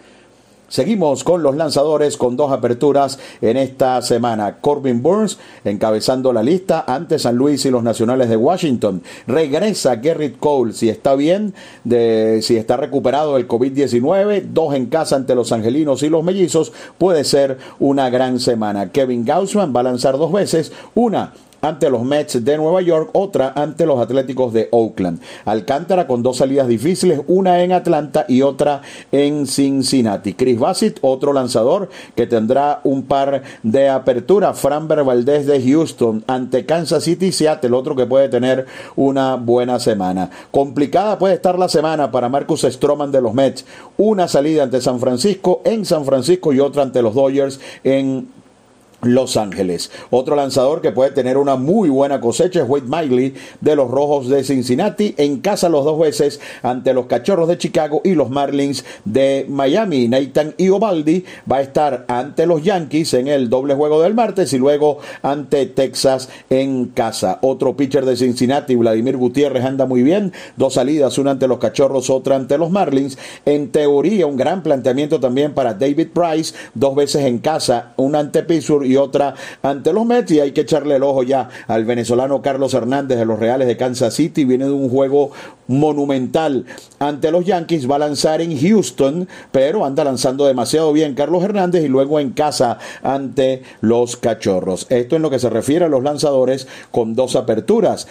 Seguimos 0.69 1.25
con 1.25 1.43
los 1.43 1.57
lanzadores 1.57 2.19
con 2.19 2.37
dos 2.37 2.53
aperturas 2.53 3.19
en 3.41 3.57
esta 3.57 4.03
semana. 4.03 4.59
Corbin 4.61 5.03
Burns 5.03 5.39
encabezando 5.65 6.33
la 6.33 6.43
lista 6.43 6.85
ante 6.87 7.19
San 7.19 7.37
Luis 7.37 7.65
y 7.65 7.71
los 7.71 7.83
Nacionales 7.83 8.29
de 8.29 8.37
Washington. 8.37 9.03
Regresa 9.27 9.99
Gerrit 9.99 10.39
Cole 10.39 10.75
si 10.75 10.91
está 10.91 11.15
bien, 11.15 11.55
si 11.85 12.57
está 12.57 12.77
recuperado 12.77 13.37
del 13.37 13.49
COVID-19. 13.49 14.43
Dos 14.53 14.75
en 14.75 14.87
casa 14.87 15.17
ante 15.17 15.35
los 15.35 15.53
Angelinos 15.53 16.03
y 16.03 16.11
los 16.11 16.23
Mellizos. 16.23 16.73
Puede 16.99 17.25
ser 17.25 17.57
una 17.79 18.11
gran 18.11 18.39
semana. 18.39 18.93
Kevin 18.93 19.25
Gaussman 19.25 19.75
va 19.75 19.81
a 19.81 19.85
lanzar 19.85 20.19
dos 20.19 20.33
veces. 20.33 20.73
Una 20.95 21.33
ante 21.61 21.91
los 21.91 22.03
Mets 22.03 22.45
de 22.45 22.57
Nueva 22.57 22.83
York, 22.83 23.11
otra 23.13 23.53
ante 23.55 23.87
los 23.87 24.01
Atléticos 24.01 24.53
de 24.53 24.69
Oakland. 24.71 25.21
Alcántara 25.45 26.07
con 26.07 26.23
dos 26.23 26.39
salidas 26.39 26.69
difíciles, 26.69 27.21
una 27.27 27.63
en 27.63 27.73
Atlanta 27.73 28.25
y 28.29 28.43
otra 28.43 28.83
en 29.13 29.47
Cincinnati. 29.47 30.35
Chris 30.35 30.59
Bassett, 30.59 30.99
otro 31.03 31.33
lanzador 31.33 31.89
que 32.15 32.27
tendrá 32.27 32.81
un 32.85 33.03
par 33.03 33.43
de 33.63 33.89
apertura. 33.89 34.55
Framber 34.55 35.05
Valdez 35.05 35.47
de 35.47 35.63
Houston 35.63 36.25
ante 36.27 36.67
Kansas 36.67 37.05
City 37.05 37.33
Seattle, 37.33 37.75
otro 37.75 37.97
que 37.97 38.07
puede 38.07 38.29
tener 38.29 38.67
una 38.97 39.37
buena 39.37 39.81
semana. 39.81 40.31
Complicada 40.51 41.19
puede 41.19 41.35
estar 41.35 41.59
la 41.59 41.69
semana 41.69 42.11
para 42.11 42.29
Marcus 42.29 42.63
Stroman 42.63 43.13
de 43.13 43.21
los 43.21 43.35
Mets. 43.35 43.65
Una 43.97 44.29
salida 44.29 44.63
ante 44.63 44.81
San 44.81 45.01
Francisco 45.01 45.63
en 45.65 45.85
San 45.85 46.05
Francisco 46.05 46.53
y 46.53 46.61
otra 46.61 46.83
ante 46.83 47.03
los 47.03 47.15
Dodgers 47.15 47.61
en 47.85 48.29
los 49.03 49.37
Ángeles. 49.37 49.91
Otro 50.11 50.35
lanzador 50.35 50.81
que 50.81 50.91
puede 50.91 51.13
tener 51.13 51.37
una 51.37 51.57
muy 51.57 51.89
buena 51.89 52.21
cosecha 52.21 52.63
es 52.63 52.69
Wade 52.69 52.87
Miley 52.87 53.35
de 53.61 53.77
los 53.77 53.91
Rojos 53.91 54.29
de 54.29 54.43
Cincinnati. 54.43 55.15
En 55.17 55.39
casa 55.39 55.69
los 55.69 55.85
dos 55.85 55.99
veces 55.99 56.41
ante 56.63 56.93
los 56.95 57.07
Cachorros 57.07 57.49
de 57.49 57.59
Chicago 57.59 58.01
y 58.05 58.15
los 58.15 58.31
Marlins 58.31 58.85
de 59.05 59.47
Miami. 59.49 60.09
Nathan 60.09 60.55
Iovaldi 60.59 61.25
va 61.51 61.59
a 61.59 61.63
estar 61.63 62.05
ante 62.09 62.47
los 62.47 62.63
Yankees 62.63 63.15
en 63.15 63.29
el 63.29 63.49
doble 63.49 63.75
juego 63.75 64.03
del 64.03 64.15
martes 64.15 64.53
y 64.53 64.59
luego 64.59 64.99
ante 65.23 65.67
Texas 65.67 66.29
en 66.51 66.87
casa. 66.87 67.39
Otro 67.43 67.77
pitcher 67.77 68.05
de 68.05 68.17
Cincinnati, 68.17 68.75
Vladimir 68.75 69.17
Gutiérrez, 69.17 69.65
anda 69.65 69.87
muy 69.87 70.03
bien. 70.03 70.33
Dos 70.57 70.75
salidas, 70.75 71.19
una 71.19 71.33
ante 71.33 71.47
los 71.47 71.59
Cachorros, 71.59 72.11
otra 72.11 72.37
ante 72.37 72.59
los 72.59 72.71
Marlins. 72.71 73.17
En 73.45 73.71
teoría, 73.71 74.27
un 74.27 74.37
gran 74.37 74.63
planteamiento 74.63 75.21
también 75.21 75.55
para 75.55 75.75
David 75.75 76.09
Price. 76.13 76.55
Dos 76.75 76.97
veces 76.97 77.25
en 77.25 77.39
casa, 77.39 77.93
una 77.97 78.19
ante 78.19 78.43
Pittsburgh 78.43 78.88
y 78.89 78.97
otra 78.97 79.35
ante 79.63 79.93
los 79.93 80.07
Mets. 80.07 80.33
Y 80.33 80.41
hay 80.41 80.53
que 80.53 80.63
echarle 80.63 80.97
el 80.97 81.03
ojo 81.03 81.23
ya 81.23 81.49
al 81.67 81.85
venezolano 81.85 82.43
Carlos 82.43 82.75
Hernández 82.75 83.19
de 83.19 83.25
los 83.25 83.39
Reales 83.39 83.69
de 83.69 83.77
Kansas 83.77 84.15
City. 84.15 84.45
Viene 84.45 84.65
de 84.65 84.73
un 84.73 84.89
juego 84.89 85.31
monumental 85.67 86.65
ante 86.99 87.31
los 87.31 87.45
Yankees. 87.45 87.91
Va 87.91 87.97
a 87.97 88.01
lanzar 88.01 88.41
en 88.41 88.59
Houston, 88.59 89.29
pero 89.53 89.85
anda 89.85 90.05
lanzando 90.05 90.47
demasiado 90.47 90.93
bien 90.93 91.15
Carlos 91.15 91.45
Hernández 91.45 91.85
y 91.85 91.89
luego 91.89 92.21
en 92.21 92.31
casa 92.31 92.79
ante 93.03 93.63
los 93.81 94.17
Cachorros. 94.17 94.87
Esto 94.89 95.17
en 95.17 95.23
lo 95.23 95.31
que 95.31 95.39
se 95.39 95.51
refiere 95.51 95.85
a 95.85 95.89
los 95.89 96.03
lanzadores 96.03 96.67
con 96.91 97.15
dos 97.15 97.37
aperturas. 97.37 98.09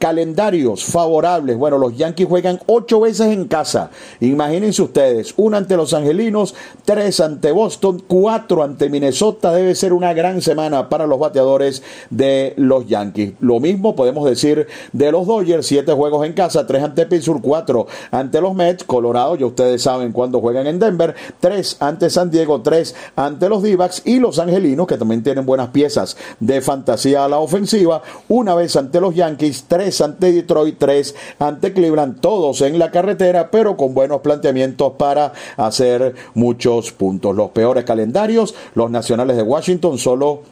Calendarios 0.00 0.82
favorables. 0.82 1.58
Bueno, 1.58 1.76
los 1.76 1.94
Yankees 1.94 2.26
juegan 2.26 2.58
ocho 2.64 3.00
veces 3.00 3.28
en 3.28 3.44
casa. 3.44 3.90
Imagínense 4.20 4.80
ustedes, 4.80 5.34
una 5.36 5.58
ante 5.58 5.76
los 5.76 5.92
Angelinos, 5.92 6.54
tres 6.86 7.20
ante 7.20 7.52
Boston, 7.52 8.02
cuatro 8.08 8.62
ante 8.62 8.88
Minnesota. 8.88 9.52
Debe 9.52 9.74
ser 9.74 9.92
una 9.92 10.14
gran 10.14 10.40
semana 10.40 10.88
para 10.88 11.06
los 11.06 11.18
bateadores 11.18 11.82
de 12.08 12.54
los 12.56 12.86
Yankees. 12.88 13.34
Lo 13.40 13.60
mismo 13.60 13.94
podemos 13.94 14.24
decir 14.24 14.66
de 14.94 15.12
los 15.12 15.26
Dodgers, 15.26 15.66
siete 15.66 15.92
juegos 15.92 16.26
en 16.26 16.32
casa, 16.32 16.66
tres 16.66 16.82
ante 16.82 17.04
Pittsburgh, 17.04 17.42
cuatro 17.42 17.86
ante 18.10 18.40
los 18.40 18.54
Mets, 18.54 18.84
Colorado, 18.84 19.36
ya 19.36 19.44
ustedes 19.44 19.82
saben 19.82 20.12
cuándo 20.12 20.40
juegan 20.40 20.66
en 20.66 20.78
Denver, 20.78 21.14
tres 21.40 21.76
ante 21.78 22.08
San 22.08 22.30
Diego, 22.30 22.62
tres 22.62 22.94
ante 23.16 23.50
los 23.50 23.62
d 23.62 23.76
y 24.06 24.18
los 24.18 24.38
Angelinos, 24.38 24.86
que 24.86 24.96
también 24.96 25.22
tienen 25.22 25.44
buenas 25.44 25.68
piezas 25.68 26.16
de 26.38 26.62
fantasía 26.62 27.26
a 27.26 27.28
la 27.28 27.38
ofensiva, 27.38 28.00
una 28.28 28.54
vez 28.54 28.76
ante 28.76 28.98
los 28.98 29.14
Yankees, 29.14 29.66
tres 29.68 29.89
ante 30.00 30.32
Detroit, 30.32 30.76
3 30.78 31.14
ante 31.38 31.72
Cleveland, 31.72 32.20
todos 32.20 32.60
en 32.60 32.78
la 32.78 32.90
carretera, 32.90 33.50
pero 33.50 33.76
con 33.76 33.94
buenos 33.94 34.20
planteamientos 34.20 34.92
para 34.98 35.32
hacer 35.56 36.14
muchos 36.34 36.92
puntos. 36.92 37.34
Los 37.34 37.50
peores 37.50 37.84
calendarios, 37.84 38.54
los 38.74 38.90
nacionales 38.90 39.36
de 39.36 39.42
Washington 39.42 39.98
solo 39.98 40.42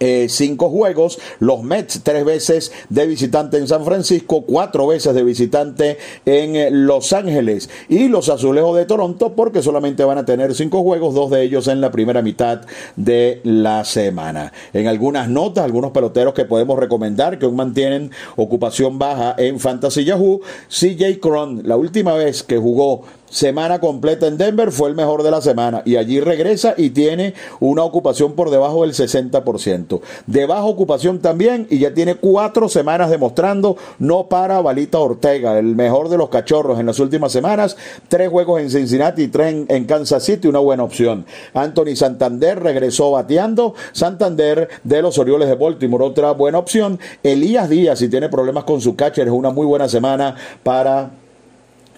eh, 0.00 0.26
cinco 0.28 0.70
juegos, 0.70 1.18
los 1.40 1.62
Mets 1.62 2.00
tres 2.02 2.24
veces 2.24 2.72
de 2.88 3.06
visitante 3.06 3.58
en 3.58 3.68
San 3.68 3.84
Francisco, 3.84 4.42
cuatro 4.42 4.86
veces 4.86 5.14
de 5.14 5.24
visitante 5.24 5.98
en 6.24 6.56
eh, 6.56 6.70
Los 6.70 7.12
Ángeles 7.12 7.68
y 7.88 8.08
los 8.08 8.28
Azulejos 8.28 8.76
de 8.76 8.84
Toronto 8.84 9.34
porque 9.34 9.62
solamente 9.62 10.04
van 10.04 10.18
a 10.18 10.24
tener 10.24 10.54
cinco 10.54 10.82
juegos, 10.82 11.14
dos 11.14 11.30
de 11.30 11.42
ellos 11.42 11.68
en 11.68 11.80
la 11.80 11.90
primera 11.90 12.22
mitad 12.22 12.60
de 12.96 13.40
la 13.44 13.84
semana. 13.84 14.52
En 14.72 14.86
algunas 14.86 15.28
notas, 15.28 15.64
algunos 15.64 15.90
peloteros 15.90 16.34
que 16.34 16.44
podemos 16.44 16.78
recomendar 16.78 17.38
que 17.38 17.46
aún 17.46 17.56
mantienen 17.56 18.10
ocupación 18.36 18.98
baja 18.98 19.34
en 19.38 19.58
Fantasy 19.58 20.04
Yahoo, 20.04 20.40
CJ 20.68 21.20
Cron, 21.20 21.62
la 21.64 21.76
última 21.76 22.14
vez 22.14 22.42
que 22.42 22.58
jugó 22.58 23.04
semana 23.30 23.78
completa 23.80 24.26
en 24.26 24.38
Denver, 24.38 24.72
fue 24.72 24.88
el 24.88 24.94
mejor 24.94 25.22
de 25.22 25.30
la 25.30 25.40
semana 25.40 25.82
y 25.84 25.96
allí 25.96 26.20
regresa 26.20 26.74
y 26.76 26.90
tiene 26.90 27.34
una 27.60 27.82
ocupación 27.82 28.32
por 28.32 28.50
debajo 28.50 28.82
del 28.82 28.94
60%. 28.94 29.87
De 30.26 30.46
baja 30.46 30.64
ocupación 30.64 31.20
también 31.20 31.66
y 31.70 31.78
ya 31.78 31.94
tiene 31.94 32.16
cuatro 32.16 32.68
semanas 32.68 33.10
demostrando 33.10 33.76
no 33.98 34.26
para 34.26 34.60
Balita 34.60 34.98
Ortega, 34.98 35.58
el 35.58 35.74
mejor 35.74 36.08
de 36.08 36.18
los 36.18 36.28
cachorros 36.28 36.78
en 36.78 36.86
las 36.86 36.98
últimas 36.98 37.32
semanas, 37.32 37.76
tres 38.08 38.28
juegos 38.28 38.60
en 38.60 38.70
Cincinnati 38.70 39.22
y 39.22 39.28
tres 39.28 39.66
en 39.68 39.84
Kansas 39.84 40.24
City, 40.24 40.48
una 40.48 40.58
buena 40.58 40.84
opción. 40.84 41.24
Anthony 41.54 41.96
Santander 41.96 42.60
regresó 42.60 43.10
bateando, 43.12 43.74
Santander 43.92 44.68
de 44.84 45.02
los 45.02 45.18
Orioles 45.18 45.48
de 45.48 45.54
Baltimore, 45.54 46.04
otra 46.04 46.32
buena 46.32 46.58
opción. 46.58 46.98
Elías 47.22 47.68
Díaz, 47.68 47.98
si 47.98 48.08
tiene 48.08 48.28
problemas 48.28 48.64
con 48.64 48.80
su 48.80 48.96
catcher, 48.96 49.26
es 49.26 49.32
una 49.32 49.50
muy 49.50 49.66
buena 49.66 49.88
semana 49.88 50.34
para 50.62 51.10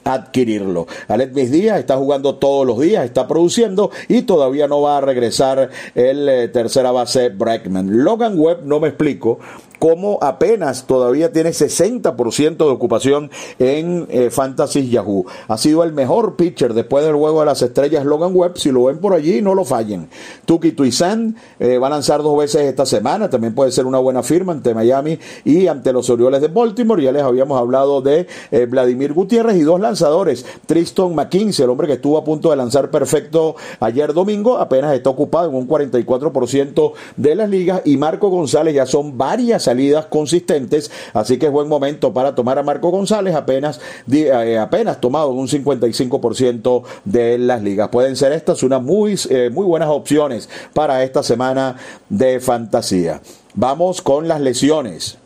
adquirirlo. 0.05 0.87
Alet 1.09 1.33
Mis 1.33 1.51
Díaz 1.51 1.79
está 1.79 1.97
jugando 1.97 2.37
todos 2.37 2.67
los 2.67 2.79
días, 2.79 3.05
está 3.05 3.27
produciendo 3.27 3.91
y 4.09 4.23
todavía 4.23 4.69
no 4.69 4.83
va 4.83 4.99
a 4.99 5.01
regresar 5.01 5.71
el 5.95 6.29
eh, 6.29 6.49
tercera 6.49 6.91
base 6.93 7.29
Breckman. 7.29 8.05
Logan 8.05 8.39
Webb 8.39 8.65
no 8.65 8.81
me 8.81 8.89
explico 8.89 9.39
como 9.81 10.19
apenas 10.21 10.85
todavía 10.87 11.33
tiene 11.33 11.51
60% 11.51 12.57
de 12.59 12.65
ocupación 12.65 13.31
en 13.59 14.07
eh, 14.11 14.29
Fantasy 14.31 14.91
Yahoo. 14.91 15.25
Ha 15.49 15.57
sido 15.57 15.83
el 15.83 15.95
mejor 15.95 16.37
pitcher 16.37 16.75
después 16.75 17.03
del 17.05 17.15
juego 17.15 17.41
de 17.41 17.47
las 17.47 17.63
estrellas 17.63 18.05
Logan 18.05 18.33
Webb. 18.37 18.59
Si 18.59 18.71
lo 18.71 18.85
ven 18.85 18.99
por 18.99 19.15
allí, 19.15 19.41
no 19.41 19.55
lo 19.55 19.65
fallen. 19.65 20.11
Tuki 20.45 20.73
Tuizan 20.73 21.35
eh, 21.59 21.79
va 21.79 21.87
a 21.87 21.91
lanzar 21.91 22.23
dos 22.23 22.37
veces 22.39 22.61
esta 22.63 22.85
semana. 22.85 23.31
También 23.31 23.55
puede 23.55 23.73
ser 23.73 23.87
una 23.87 23.99
buena 23.99 24.23
firma 24.23 24.53
ante 24.53 24.75
Miami 24.75 25.19
y 25.47 25.67
ante 25.67 25.95
los 25.95 26.11
Orioles 26.11 26.43
de 26.43 26.49
Baltimore. 26.49 27.03
Ya 27.03 27.11
les 27.11 27.23
habíamos 27.23 27.59
hablado 27.59 28.03
de 28.03 28.27
eh, 28.51 28.67
Vladimir 28.67 29.15
Gutiérrez 29.15 29.57
y 29.57 29.63
dos 29.63 29.81
lanzadores. 29.81 30.45
Tristan 30.67 31.15
McKinsey, 31.15 31.65
el 31.65 31.71
hombre 31.71 31.87
que 31.87 31.95
estuvo 31.95 32.19
a 32.19 32.25
punto 32.25 32.51
de 32.51 32.57
lanzar 32.57 32.91
perfecto 32.91 33.57
ayer 33.81 34.13
domingo, 34.13 34.59
apenas 34.59 34.95
está 34.95 35.09
ocupado 35.09 35.49
en 35.49 35.55
un 35.55 35.67
44% 35.67 36.93
de 37.17 37.35
las 37.35 37.49
ligas. 37.49 37.81
Y 37.87 37.97
Marco 37.97 38.29
González 38.29 38.75
ya 38.75 38.85
son 38.85 39.17
varias 39.17 39.70
salidas 39.71 40.07
consistentes, 40.07 40.91
así 41.15 41.39
que 41.39 41.47
es 41.47 41.53
buen 41.53 41.69
momento 41.69 42.13
para 42.13 42.35
tomar 42.35 42.59
a 42.59 42.65
Marco 42.65 42.91
González, 42.91 43.37
apenas, 43.37 43.81
eh, 44.11 44.59
apenas 44.59 45.01
tomado 45.01 45.31
un 45.31 45.47
55% 45.47 46.83
de 47.05 47.39
las 47.39 47.63
ligas. 47.63 47.89
Pueden 47.91 48.17
ser 48.17 48.33
estas 48.33 48.65
unas 48.65 48.83
muy, 48.83 49.17
eh, 49.29 49.49
muy 49.53 49.65
buenas 49.65 49.89
opciones 49.89 50.49
para 50.75 51.05
esta 51.05 51.23
semana 51.23 51.77
de 52.09 52.41
fantasía. 52.41 53.21
Vamos 53.55 54.03
con 54.03 54.27
las 54.27 54.41
lesiones. 54.41 55.19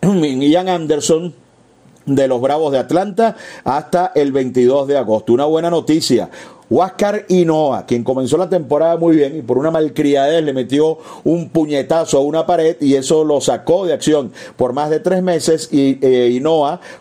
Ian 0.02 0.68
Anderson 0.68 1.34
de 2.06 2.28
los 2.28 2.40
Bravos 2.40 2.70
de 2.70 2.78
Atlanta 2.78 3.34
hasta 3.64 4.12
el 4.14 4.30
22 4.30 4.86
de 4.86 4.98
agosto. 4.98 5.32
Una 5.32 5.46
buena 5.46 5.68
noticia. 5.68 6.30
Huáscar 6.70 7.24
Hinoa, 7.28 7.84
quien 7.84 8.04
comenzó 8.04 8.36
la 8.36 8.48
temporada 8.48 8.96
muy 8.96 9.16
bien 9.16 9.36
y 9.36 9.42
por 9.42 9.58
una 9.58 9.72
malcriadez 9.72 10.44
le 10.44 10.52
metió 10.52 10.98
un 11.24 11.48
puñetazo 11.48 12.18
a 12.18 12.20
una 12.20 12.46
pared 12.46 12.76
y 12.80 12.94
eso 12.94 13.24
lo 13.24 13.40
sacó 13.40 13.86
de 13.86 13.92
acción 13.92 14.32
por 14.56 14.72
más 14.72 14.88
de 14.88 15.00
tres 15.00 15.20
meses 15.20 15.68
y 15.72 15.98
eh, 16.00 16.40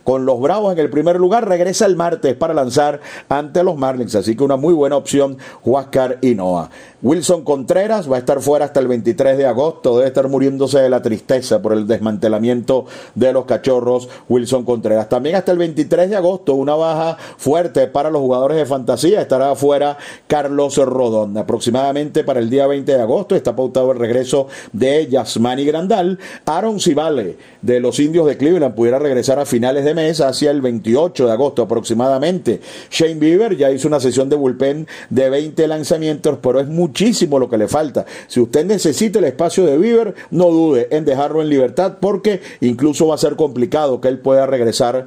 con 0.03 0.25
los 0.25 0.39
Bravos 0.39 0.73
en 0.73 0.79
el 0.79 0.89
primer 0.89 1.17
lugar 1.17 1.47
regresa 1.47 1.85
el 1.85 1.95
martes 1.95 2.35
para 2.35 2.53
lanzar 2.53 2.99
ante 3.29 3.63
los 3.63 3.77
Marlins, 3.77 4.15
así 4.15 4.35
que 4.35 4.43
una 4.43 4.57
muy 4.57 4.73
buena 4.73 4.95
opción 4.95 5.37
Huáscar 5.63 6.17
Hinoa. 6.21 6.69
Wilson 7.01 7.43
Contreras 7.43 8.11
va 8.11 8.17
a 8.17 8.19
estar 8.19 8.41
fuera 8.41 8.65
hasta 8.65 8.81
el 8.81 8.87
23 8.87 9.37
de 9.37 9.45
agosto, 9.45 9.97
debe 9.97 10.07
estar 10.07 10.27
muriéndose 10.27 10.79
de 10.79 10.89
la 10.89 11.01
tristeza 11.01 11.61
por 11.61 11.71
el 11.71 11.87
desmantelamiento 11.87 12.85
de 13.15 13.31
los 13.31 13.45
cachorros 13.45 14.09
Wilson 14.27 14.65
Contreras. 14.65 15.07
También 15.07 15.35
hasta 15.35 15.53
el 15.53 15.57
23 15.59 16.09
de 16.09 16.17
agosto 16.17 16.55
una 16.55 16.75
baja 16.75 17.17
fuerte 17.37 17.87
para 17.87 18.09
los 18.09 18.21
jugadores 18.21 18.57
de 18.57 18.65
fantasía, 18.65 19.21
estará 19.21 19.55
fuera 19.59 19.97
Carlos 20.27 20.77
Rodón. 20.77 21.37
Aproximadamente 21.37 22.23
para 22.23 22.39
el 22.39 22.49
día 22.49 22.65
20 22.65 22.91
de 22.91 23.01
agosto 23.01 23.35
está 23.35 23.55
pautado 23.55 23.91
el 23.91 23.99
regreso 23.99 24.47
de 24.73 25.07
Yasmani 25.07 25.65
Grandal. 25.65 26.17
Aaron 26.45 26.79
Civale 26.79 27.37
de 27.61 27.79
los 27.79 27.99
indios 27.99 28.25
de 28.25 28.37
Cleveland 28.37 28.73
pudiera 28.73 28.97
regresar 28.99 29.39
a 29.39 29.45
finales 29.45 29.83
de 29.85 29.93
mes 29.93 30.21
hacia 30.21 30.51
el 30.51 30.61
28 30.61 31.27
de 31.27 31.31
agosto 31.31 31.61
aproximadamente. 31.61 32.61
Shane 32.89 33.15
Bieber 33.15 33.57
ya 33.57 33.69
hizo 33.69 33.87
una 33.87 33.99
sesión 33.99 34.29
de 34.29 34.37
bullpen 34.37 34.87
de 35.09 35.29
20 35.29 35.67
lanzamientos, 35.67 36.39
pero 36.41 36.59
es 36.59 36.67
muchísimo 36.67 37.37
lo 37.37 37.49
que 37.49 37.57
le 37.57 37.67
falta. 37.67 38.05
Si 38.27 38.39
usted 38.39 38.65
necesita 38.65 39.19
el 39.19 39.25
espacio 39.25 39.65
de 39.65 39.77
Bieber, 39.77 40.15
no 40.31 40.49
dude 40.49 40.87
en 40.91 41.05
dejarlo 41.05 41.41
en 41.41 41.49
libertad 41.49 41.97
porque 41.99 42.41
incluso 42.61 43.07
va 43.07 43.15
a 43.15 43.19
ser 43.19 43.35
complicado 43.35 43.99
que 43.99 44.07
él 44.07 44.19
pueda 44.19 44.45
regresar 44.45 45.05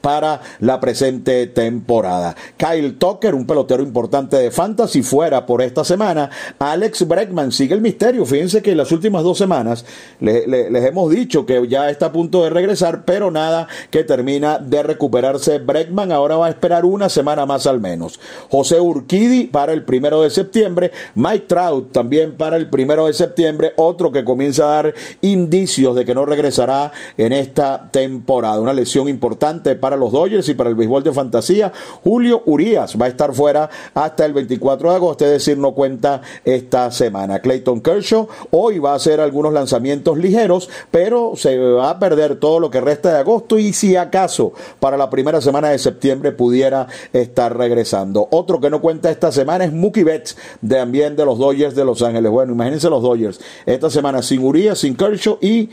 para 0.00 0.40
la 0.60 0.80
presente 0.80 1.46
temporada. 1.48 2.34
Kyle 2.56 2.98
Tucker, 2.98 3.34
un 3.34 3.46
pelotero 3.46 3.82
importante 3.82 4.36
de 4.36 4.50
fantasy, 4.50 5.02
fuera 5.02 5.46
por 5.46 5.62
esta 5.62 5.84
semana. 5.84 6.30
Alex 6.58 7.06
Bregman 7.06 7.52
sigue 7.52 7.74
el 7.74 7.80
misterio. 7.80 8.24
Fíjense 8.24 8.62
que 8.62 8.72
en 8.72 8.78
las 8.78 8.92
últimas 8.92 9.22
dos 9.22 9.38
semanas 9.38 9.84
les 10.20 10.84
hemos 10.84 11.10
dicho 11.10 11.46
que 11.46 11.66
ya 11.68 11.90
está 11.90 12.06
a 12.06 12.12
punto 12.12 12.44
de 12.44 12.50
regresar, 12.50 13.04
pero 13.04 13.30
nada 13.30 13.68
que 13.90 14.04
termina 14.04 14.58
de 14.58 14.82
recuperarse. 14.82 15.58
Bregman 15.58 16.12
ahora 16.12 16.36
va 16.36 16.46
a 16.46 16.50
esperar 16.50 16.84
una 16.84 17.08
semana 17.08 17.46
más 17.46 17.66
al 17.66 17.80
menos. 17.80 18.20
José 18.50 18.80
Urquidi 18.80 19.44
para 19.44 19.72
el 19.72 19.84
primero 19.84 20.22
de 20.22 20.30
septiembre. 20.30 20.92
Mike 21.14 21.46
Trout 21.46 21.92
también 21.92 22.36
para 22.36 22.56
el 22.56 22.68
primero 22.68 23.06
de 23.06 23.12
septiembre. 23.12 23.72
Otro 23.76 24.12
que 24.12 24.24
comienza 24.24 24.64
a 24.64 24.82
dar 24.82 24.94
indicios 25.20 25.94
de 25.96 26.04
que 26.04 26.14
no 26.14 26.26
regresará 26.26 26.92
en 27.16 27.32
esta 27.32 27.90
temporada. 27.90 28.60
Una 28.60 28.72
lesión 28.72 29.08
importante 29.08 29.74
para 29.74 29.89
para 29.90 29.98
los 29.98 30.12
Dodgers 30.12 30.48
y 30.48 30.54
para 30.54 30.70
el 30.70 30.76
béisbol 30.76 31.02
de 31.02 31.12
fantasía. 31.12 31.72
Julio 32.04 32.44
Urias 32.46 32.96
va 32.96 33.06
a 33.06 33.08
estar 33.08 33.34
fuera 33.34 33.68
hasta 33.92 34.24
el 34.24 34.32
24 34.32 34.88
de 34.88 34.94
agosto, 34.94 35.24
es 35.24 35.32
decir, 35.32 35.58
no 35.58 35.72
cuenta 35.72 36.22
esta 36.44 36.92
semana. 36.92 37.40
Clayton 37.40 37.80
Kershaw 37.80 38.28
hoy 38.52 38.78
va 38.78 38.92
a 38.92 38.94
hacer 38.94 39.20
algunos 39.20 39.52
lanzamientos 39.52 40.16
ligeros, 40.16 40.68
pero 40.92 41.32
se 41.34 41.58
va 41.58 41.90
a 41.90 41.98
perder 41.98 42.36
todo 42.36 42.60
lo 42.60 42.70
que 42.70 42.80
resta 42.80 43.12
de 43.12 43.18
agosto 43.18 43.58
y 43.58 43.72
si 43.72 43.96
acaso 43.96 44.52
para 44.78 44.96
la 44.96 45.10
primera 45.10 45.40
semana 45.40 45.70
de 45.70 45.78
septiembre 45.80 46.30
pudiera 46.30 46.86
estar 47.12 47.58
regresando. 47.58 48.28
Otro 48.30 48.60
que 48.60 48.70
no 48.70 48.80
cuenta 48.80 49.10
esta 49.10 49.32
semana 49.32 49.64
es 49.64 49.72
Mookie 49.72 50.04
Betts, 50.04 50.36
también 50.66 51.16
de 51.16 51.24
los 51.24 51.36
Dodgers 51.36 51.74
de 51.74 51.84
Los 51.84 52.00
Ángeles. 52.00 52.30
Bueno, 52.30 52.52
imagínense 52.52 52.88
los 52.88 53.02
Dodgers. 53.02 53.40
Esta 53.66 53.90
semana 53.90 54.22
sin 54.22 54.44
Urias, 54.44 54.78
sin 54.78 54.94
Kershaw 54.94 55.38
y 55.40 55.68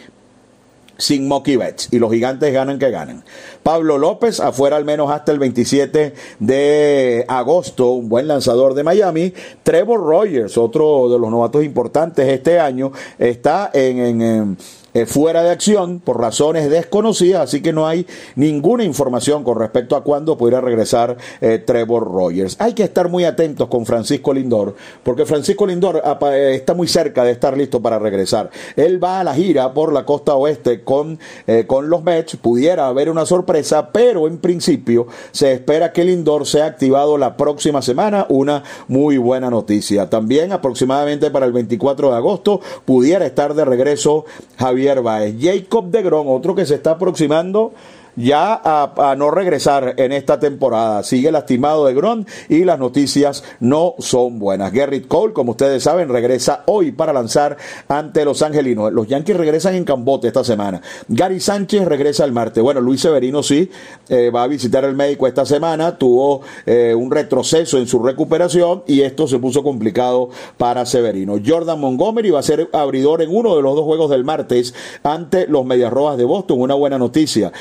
sin 0.98 1.28
Mookie 1.28 1.58
Betts. 1.58 1.90
Y 1.92 2.00
los 2.00 2.12
gigantes 2.12 2.54
ganan 2.54 2.80
que 2.80 2.90
ganan. 2.90 3.24
Pablo 3.64 3.98
López, 3.98 4.40
afuera 4.40 4.78
al 4.78 4.86
menos 4.86 5.12
hasta 5.12 5.32
el 5.32 5.40
27 5.40 6.14
de 6.40 7.26
agosto, 7.28 7.92
un 7.92 8.10
buen 8.10 8.28
lanzador 8.28 8.74
de 8.74 8.84
Miami. 8.84 9.34
Trevor 9.64 10.00
Rogers, 10.02 10.58
otro 10.58 11.10
de 11.10 11.20
los 11.20 11.30
novatos 11.30 11.64
importantes 11.64 12.28
este 12.28 12.60
año, 12.60 12.92
está 13.18 13.70
en, 13.74 14.00
en 14.00 14.22
eh, 14.22 14.56
fuera 15.06 15.44
de 15.44 15.52
acción 15.52 16.00
por 16.00 16.20
razones 16.20 16.70
desconocidas, 16.70 17.44
así 17.44 17.62
que 17.62 17.74
no 17.74 17.88
hay 17.88 18.08
ninguna 18.36 18.84
información 18.84 19.44
con 19.44 19.60
respecto 19.60 19.96
a 19.96 20.04
cuándo 20.04 20.38
podrá 20.38 20.62
regresar 20.62 21.18
eh, 21.42 21.60
Trevor 21.60 22.12
Rogers. 22.12 22.56
Hay 22.60 22.74
que 22.74 22.84
estar 22.84 23.10
muy 23.10 23.26
atentos 23.26 23.68
con 23.68 23.86
Francisco 23.86 24.34
Lindor, 24.34 24.76
porque 25.04 25.26
Francisco 25.26 25.68
Lindor 25.68 26.02
eh, 26.32 26.56
está 26.56 26.74
muy 26.74 26.88
cerca 26.88 27.24
de 27.24 27.32
estar 27.32 27.58
listo 27.58 27.82
para 27.82 28.00
regresar. 28.00 28.50
Él 28.76 29.04
va 29.04 29.20
a 29.20 29.24
la 29.24 29.36
gira 29.36 29.74
por 29.74 29.94
la 29.94 30.06
costa 30.06 30.36
oeste 30.36 30.84
con, 30.84 31.20
con 31.68 31.90
los 31.90 32.04
Mets, 32.04 32.38
pudiera 32.38 32.88
haber 32.88 33.10
una 33.10 33.26
sorpresa, 33.26 33.92
pero 33.92 34.28
en 34.28 34.38
principio 34.38 35.08
se 35.32 35.54
espera 35.54 35.92
que 35.92 36.04
Lindor 36.04 36.46
sea 36.46 36.66
activado 36.66 37.18
la 37.18 37.38
próxima 37.38 37.82
semana, 37.82 38.26
una 38.30 38.64
muy 38.88 39.18
buena 39.18 39.50
noticia. 39.50 40.10
También 40.10 40.52
aproximadamente 40.52 41.32
para 41.32 41.46
el 41.46 41.52
24 41.52 42.12
de 42.12 42.16
agosto 42.16 42.62
pudiera 42.86 43.26
estar 43.26 43.54
de 43.54 43.66
regreso 43.66 44.26
Javier 44.58 44.87
Jacob 45.40 45.90
de 45.90 46.02
Gron, 46.02 46.28
otro 46.28 46.56
que 46.56 46.66
se 46.66 46.76
está 46.76 46.92
aproximando 46.92 47.74
ya 48.18 48.60
a, 48.64 49.16
no 49.16 49.32
regresar 49.32 49.94
en 49.98 50.12
esta 50.12 50.40
temporada. 50.40 51.04
Sigue 51.04 51.32
lastimado 51.32 51.86
de 51.86 51.94
Gron 51.94 52.26
y 52.50 52.66
las 52.66 52.80
noticias 52.80 53.44
no 53.60 53.94
son 54.00 54.40
buenas. 54.40 54.72
Gerrit 54.74 55.08
Cole, 55.08 55.34
como 55.34 55.52
ustedes 55.52 55.84
saben, 55.84 56.10
regresa 56.10 56.64
hoy 56.66 56.92
para 56.92 57.14
lanzar 57.14 57.58
ante 57.88 58.26
los 58.26 58.42
angelinos. 58.42 58.92
Los 58.92 59.08
Yankees 59.08 59.38
regresan 59.38 59.76
en 59.76 59.86
Cambote 59.86 60.28
esta 60.28 60.44
semana. 60.44 60.82
Gary 61.08 61.40
Sánchez 61.40 61.86
regresa 61.86 62.26
el 62.26 62.32
martes. 62.32 62.62
Bueno, 62.62 62.82
Luis 62.82 63.02
Severino 63.02 63.44
sí 63.44 63.70
eh, 64.10 64.32
va 64.32 64.44
a 64.44 64.48
visitar 64.48 64.84
al 64.84 64.96
médico 64.96 65.28
esta 65.28 65.46
semana. 65.46 65.98
Tuvo 65.98 66.42
eh, 66.66 66.96
un 66.96 67.12
retroceso 67.12 67.78
en 67.78 67.88
su 67.88 68.00
recuperación 68.00 68.84
y 68.88 69.02
esto 69.02 69.28
se 69.28 69.38
puso 69.38 69.64
complicado 69.64 70.30
para 70.58 70.86
Severino. 70.86 71.36
Jordan 71.46 71.80
Montgomery 71.80 72.32
va 72.32 72.40
a 72.40 72.44
ser 72.44 72.68
abridor 72.74 73.22
en 73.22 73.36
uno 73.36 73.56
de 73.56 73.62
los 73.62 73.76
dos 73.76 73.86
juegos 73.86 74.10
del 74.10 74.24
martes 74.24 74.74
ante 75.04 75.48
los 75.48 75.66
Medias 75.66 75.94
Rojas 75.94 76.18
de 76.18 76.26
Boston. 76.26 76.60
Una 76.62 76.74
buena 76.74 76.98
noticia. 76.98 77.52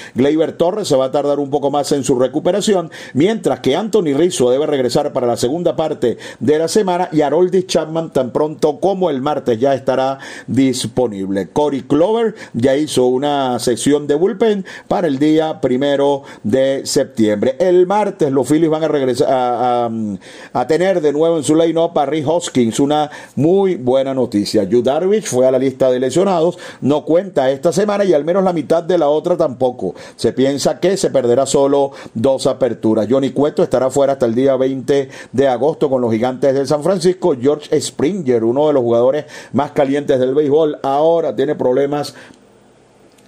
Torres 0.52 0.88
se 0.88 0.96
va 0.96 1.06
a 1.06 1.10
tardar 1.10 1.38
un 1.38 1.50
poco 1.50 1.70
más 1.70 1.92
en 1.92 2.04
su 2.04 2.18
recuperación, 2.18 2.90
mientras 3.14 3.60
que 3.60 3.76
Anthony 3.76 4.14
Rizzo 4.16 4.50
debe 4.50 4.66
regresar 4.66 5.12
para 5.12 5.26
la 5.26 5.36
segunda 5.36 5.76
parte 5.76 6.18
de 6.40 6.58
la 6.58 6.68
semana 6.68 7.08
y 7.12 7.22
Haroldis 7.22 7.66
Chapman 7.66 8.12
tan 8.12 8.30
pronto 8.30 8.78
como 8.80 9.10
el 9.10 9.22
martes 9.22 9.58
ya 9.58 9.74
estará 9.74 10.18
disponible. 10.46 11.48
Corey 11.48 11.82
Clover 11.82 12.34
ya 12.52 12.76
hizo 12.76 13.06
una 13.06 13.58
sesión 13.58 14.06
de 14.06 14.14
bullpen 14.14 14.64
para 14.88 15.06
el 15.06 15.18
día 15.18 15.60
primero 15.60 16.22
de 16.42 16.82
septiembre. 16.84 17.56
El 17.58 17.86
martes 17.86 18.30
los 18.30 18.48
Phillies 18.48 18.70
van 18.70 18.84
a 18.84 18.88
regresar 18.88 19.26
a, 19.30 20.66
tener 20.66 21.00
de 21.00 21.12
nuevo 21.12 21.36
en 21.36 21.44
su 21.44 21.54
line-up 21.54 21.96
a 21.98 22.06
Rick 22.06 22.26
Hoskins, 22.26 22.80
una 22.80 23.10
muy 23.34 23.76
buena 23.76 24.14
noticia. 24.14 24.64
Yu 24.64 24.82
Darvish 24.82 25.26
fue 25.26 25.46
a 25.46 25.50
la 25.50 25.58
lista 25.58 25.90
de 25.90 26.00
lesionados, 26.00 26.58
no 26.80 27.04
cuenta 27.04 27.50
esta 27.50 27.72
semana 27.72 28.04
y 28.04 28.12
al 28.12 28.24
menos 28.24 28.44
la 28.44 28.52
mitad 28.52 28.82
de 28.82 28.98
la 28.98 29.08
otra 29.08 29.36
tampoco. 29.36 29.94
Se 30.16 30.32
piensa 30.36 30.78
que 30.78 30.96
se 30.96 31.10
perderá 31.10 31.46
solo 31.46 31.90
dos 32.14 32.46
aperturas. 32.46 33.08
Johnny 33.10 33.30
Cueto 33.30 33.62
estará 33.62 33.90
fuera 33.90 34.12
hasta 34.12 34.26
el 34.26 34.34
día 34.34 34.54
20 34.54 35.08
de 35.32 35.48
agosto 35.48 35.90
con 35.90 36.00
los 36.02 36.12
gigantes 36.12 36.54
de 36.54 36.66
San 36.66 36.84
Francisco. 36.84 37.34
George 37.40 37.80
Springer, 37.80 38.44
uno 38.44 38.68
de 38.68 38.74
los 38.74 38.82
jugadores 38.82 39.24
más 39.52 39.72
calientes 39.72 40.20
del 40.20 40.34
béisbol, 40.34 40.78
ahora 40.82 41.34
tiene 41.34 41.56
problemas 41.56 42.14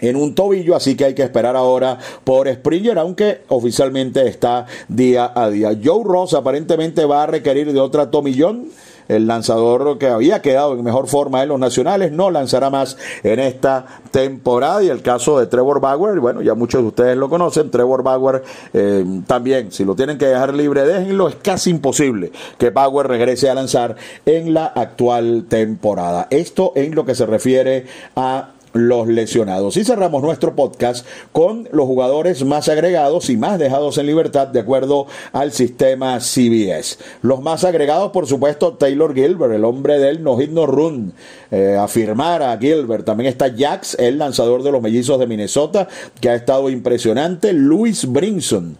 en 0.01 0.16
un 0.16 0.35
tobillo, 0.35 0.77
así 0.77 0.94
que 0.97 1.07
hay 1.07 1.14
que 1.14 1.23
esperar 1.23 1.57
ahora 1.57 1.99
por 2.23 2.49
Springer, 2.49 2.99
aunque 2.99 3.42
oficialmente 3.49 4.29
está 4.29 4.66
día 4.87 5.33
a 5.35 5.51
día. 5.51 5.77
Joe 5.83 6.05
Ross 6.05 6.35
aparentemente 6.35 7.05
va 7.05 7.25
a 7.25 7.27
requerir 7.27 7.73
de 7.73 7.81
otra 7.81 8.11
tomillón 8.11 8.68
el 9.09 9.27
lanzador 9.27 9.99
que 9.99 10.09
había 10.09 10.42
quedado 10.42 10.75
en 10.75 10.85
mejor 10.85 11.09
forma 11.09 11.42
en 11.42 11.49
los 11.49 11.59
nacionales, 11.59 12.12
no 12.12 12.31
lanzará 12.31 12.71
más 12.71 12.97
en 13.23 13.40
esta 13.40 13.87
temporada. 14.11 14.83
Y 14.83 14.88
el 14.88 15.03
caso 15.03 15.38
de 15.38 15.47
Trevor 15.47 15.81
Bauer, 15.81 16.21
bueno, 16.21 16.42
ya 16.42 16.55
muchos 16.55 16.83
de 16.83 16.88
ustedes 16.88 17.16
lo 17.16 17.29
conocen, 17.29 17.71
Trevor 17.71 18.03
Bauer 18.03 18.42
eh, 18.73 19.05
también, 19.27 19.73
si 19.73 19.85
lo 19.85 19.94
tienen 19.94 20.18
que 20.18 20.27
dejar 20.27 20.55
libre, 20.55 20.85
déjenlo, 20.85 21.29
es 21.29 21.37
casi 21.37 21.71
imposible 21.71 22.33
que 22.59 22.71
Bauer 22.71 23.07
regrese 23.07 23.51
a 23.51 23.55
lanzar 23.55 23.97
en 24.27 24.55
la 24.55 24.66
actual 24.66 25.47
temporada. 25.49 26.27
Esto 26.31 26.73
en 26.75 26.94
lo 26.94 27.05
que 27.05 27.14
se 27.14 27.27
refiere 27.27 27.87
a 28.16 28.51
los 28.86 29.08
lesionados. 29.08 29.76
Y 29.76 29.84
cerramos 29.84 30.22
nuestro 30.22 30.54
podcast 30.54 31.06
con 31.32 31.68
los 31.72 31.86
jugadores 31.86 32.44
más 32.44 32.68
agregados 32.68 33.28
y 33.30 33.36
más 33.36 33.58
dejados 33.58 33.98
en 33.98 34.06
libertad 34.06 34.48
de 34.48 34.60
acuerdo 34.60 35.06
al 35.32 35.52
sistema 35.52 36.20
CBS. 36.20 36.98
Los 37.22 37.42
más 37.42 37.64
agregados, 37.64 38.12
por 38.12 38.26
supuesto, 38.26 38.74
Taylor 38.74 39.14
Gilbert, 39.14 39.54
el 39.54 39.64
hombre 39.64 39.98
del 39.98 40.22
no 40.22 40.38
hit 40.38 40.50
no 40.50 40.66
run. 40.66 41.12
Eh, 41.50 41.76
afirmar 41.78 42.42
a 42.42 42.56
Gilbert. 42.58 43.04
También 43.04 43.28
está 43.28 43.52
Jax, 43.56 43.96
el 43.98 44.18
lanzador 44.18 44.62
de 44.62 44.70
los 44.70 44.82
mellizos 44.82 45.18
de 45.18 45.26
Minnesota, 45.26 45.88
que 46.20 46.28
ha 46.28 46.34
estado 46.34 46.70
impresionante. 46.70 47.52
Luis 47.52 48.06
Brinson 48.06 48.76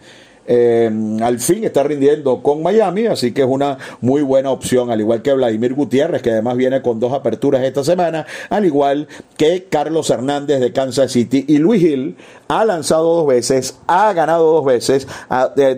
eh, 0.50 0.90
al 1.22 1.38
fin 1.40 1.62
está 1.62 1.82
rindiendo 1.82 2.42
con 2.42 2.62
Miami, 2.62 3.06
así 3.06 3.32
que 3.32 3.42
es 3.42 3.48
una 3.48 3.76
muy 4.00 4.22
buena 4.22 4.50
opción, 4.50 4.90
al 4.90 4.98
igual 5.00 5.20
que 5.20 5.34
Vladimir 5.34 5.74
Gutiérrez, 5.74 6.22
que 6.22 6.30
además 6.30 6.56
viene 6.56 6.80
con 6.80 6.98
dos 6.98 7.12
aperturas 7.12 7.62
esta 7.62 7.84
semana, 7.84 8.26
al 8.48 8.64
igual 8.64 9.08
que 9.37 9.66
Carlos 9.68 10.08
Hernández 10.08 10.61
de 10.61 10.72
Kansas 10.72 11.12
City 11.12 11.44
y 11.46 11.58
Luis 11.58 11.82
Hill 11.82 12.16
ha 12.48 12.64
lanzado 12.64 13.16
dos 13.16 13.26
veces, 13.26 13.78
ha 13.87 14.11
ganado 14.14 14.50
dos 14.50 14.64
veces, 14.64 15.06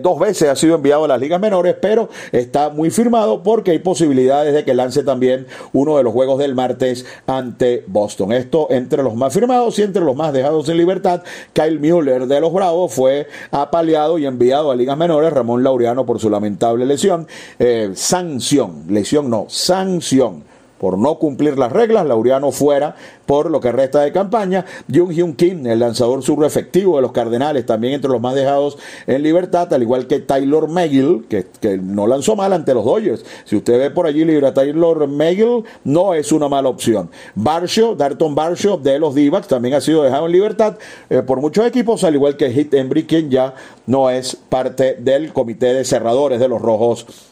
dos 0.01 0.19
veces 0.19 0.47
ha 0.47 0.55
sido 0.55 0.75
enviado 0.75 1.03
a 1.03 1.07
las 1.09 1.19
ligas 1.19 1.41
menores, 1.41 1.75
pero 1.81 2.09
está 2.31 2.69
muy 2.69 2.89
firmado 2.91 3.43
porque 3.43 3.71
hay 3.71 3.79
posibilidades 3.79 4.53
de 4.53 4.63
que 4.63 4.73
lance 4.73 5.03
también 5.03 5.47
uno 5.73 5.97
de 5.97 6.03
los 6.03 6.13
juegos 6.13 6.39
del 6.39 6.55
martes 6.55 7.05
ante 7.27 7.83
Boston. 7.87 8.31
Esto 8.31 8.67
entre 8.69 9.03
los 9.03 9.15
más 9.15 9.33
firmados 9.33 9.77
y 9.79 9.83
entre 9.83 10.03
los 10.03 10.15
más 10.15 10.31
dejados 10.31 10.69
en 10.69 10.77
libertad, 10.77 11.23
Kyle 11.51 11.77
Mueller 11.77 12.25
de 12.25 12.39
los 12.39 12.53
Bravos 12.53 12.93
fue 12.93 13.27
apaleado 13.51 14.17
y 14.17 14.25
enviado 14.25 14.60
a 14.69 14.75
ligas 14.75 14.97
menores, 14.97 15.31
Ramón 15.31 15.63
Laureano 15.63 16.05
por 16.05 16.19
su 16.19 16.29
lamentable 16.29 16.85
lesión. 16.85 17.25
Eh, 17.57 17.91
sanción, 17.95 18.83
lesión 18.89 19.29
no, 19.29 19.45
sanción 19.47 20.51
por 20.81 20.97
no 20.97 21.19
cumplir 21.19 21.59
las 21.59 21.71
reglas, 21.71 22.07
Laureano 22.07 22.51
fuera 22.51 22.95
por 23.27 23.51
lo 23.51 23.59
que 23.59 23.71
resta 23.71 24.01
de 24.01 24.11
campaña. 24.11 24.65
Jung 24.91 25.11
Hyun 25.11 25.35
Kim, 25.35 25.67
el 25.67 25.77
lanzador 25.77 26.23
efectivo 26.43 26.95
de 26.95 27.03
los 27.03 27.11
Cardenales, 27.11 27.67
también 27.67 27.93
entre 27.93 28.09
los 28.09 28.19
más 28.19 28.33
dejados 28.33 28.79
en 29.05 29.21
libertad, 29.21 29.71
al 29.71 29.83
igual 29.83 30.07
que 30.07 30.21
Taylor 30.21 30.67
McGill, 30.67 31.25
que, 31.29 31.45
que 31.59 31.77
no 31.77 32.07
lanzó 32.07 32.35
mal 32.35 32.51
ante 32.51 32.73
los 32.73 32.83
Dodgers. 32.83 33.23
Si 33.45 33.57
usted 33.57 33.77
ve 33.77 33.91
por 33.91 34.07
allí 34.07 34.25
libre 34.25 34.47
a 34.47 34.55
Taylor 34.55 35.07
McGill, 35.07 35.65
no 35.83 36.15
es 36.15 36.31
una 36.31 36.49
mala 36.49 36.69
opción. 36.69 37.11
Barshow, 37.35 37.95
Darton 37.95 38.33
Barshow 38.33 38.81
de 38.81 38.97
los 38.97 39.13
d 39.13 39.31
también 39.47 39.75
ha 39.75 39.81
sido 39.81 40.01
dejado 40.01 40.25
en 40.25 40.31
libertad 40.31 40.79
eh, 41.11 41.21
por 41.21 41.41
muchos 41.41 41.63
equipos, 41.63 42.03
al 42.03 42.15
igual 42.15 42.37
que 42.37 42.49
Hit 42.49 42.73
Embry, 42.73 43.03
quien 43.03 43.29
ya 43.29 43.53
no 43.85 44.09
es 44.09 44.35
parte 44.35 44.95
del 44.95 45.31
comité 45.31 45.75
de 45.75 45.85
cerradores 45.85 46.39
de 46.39 46.47
los 46.47 46.59
Rojos 46.59 47.30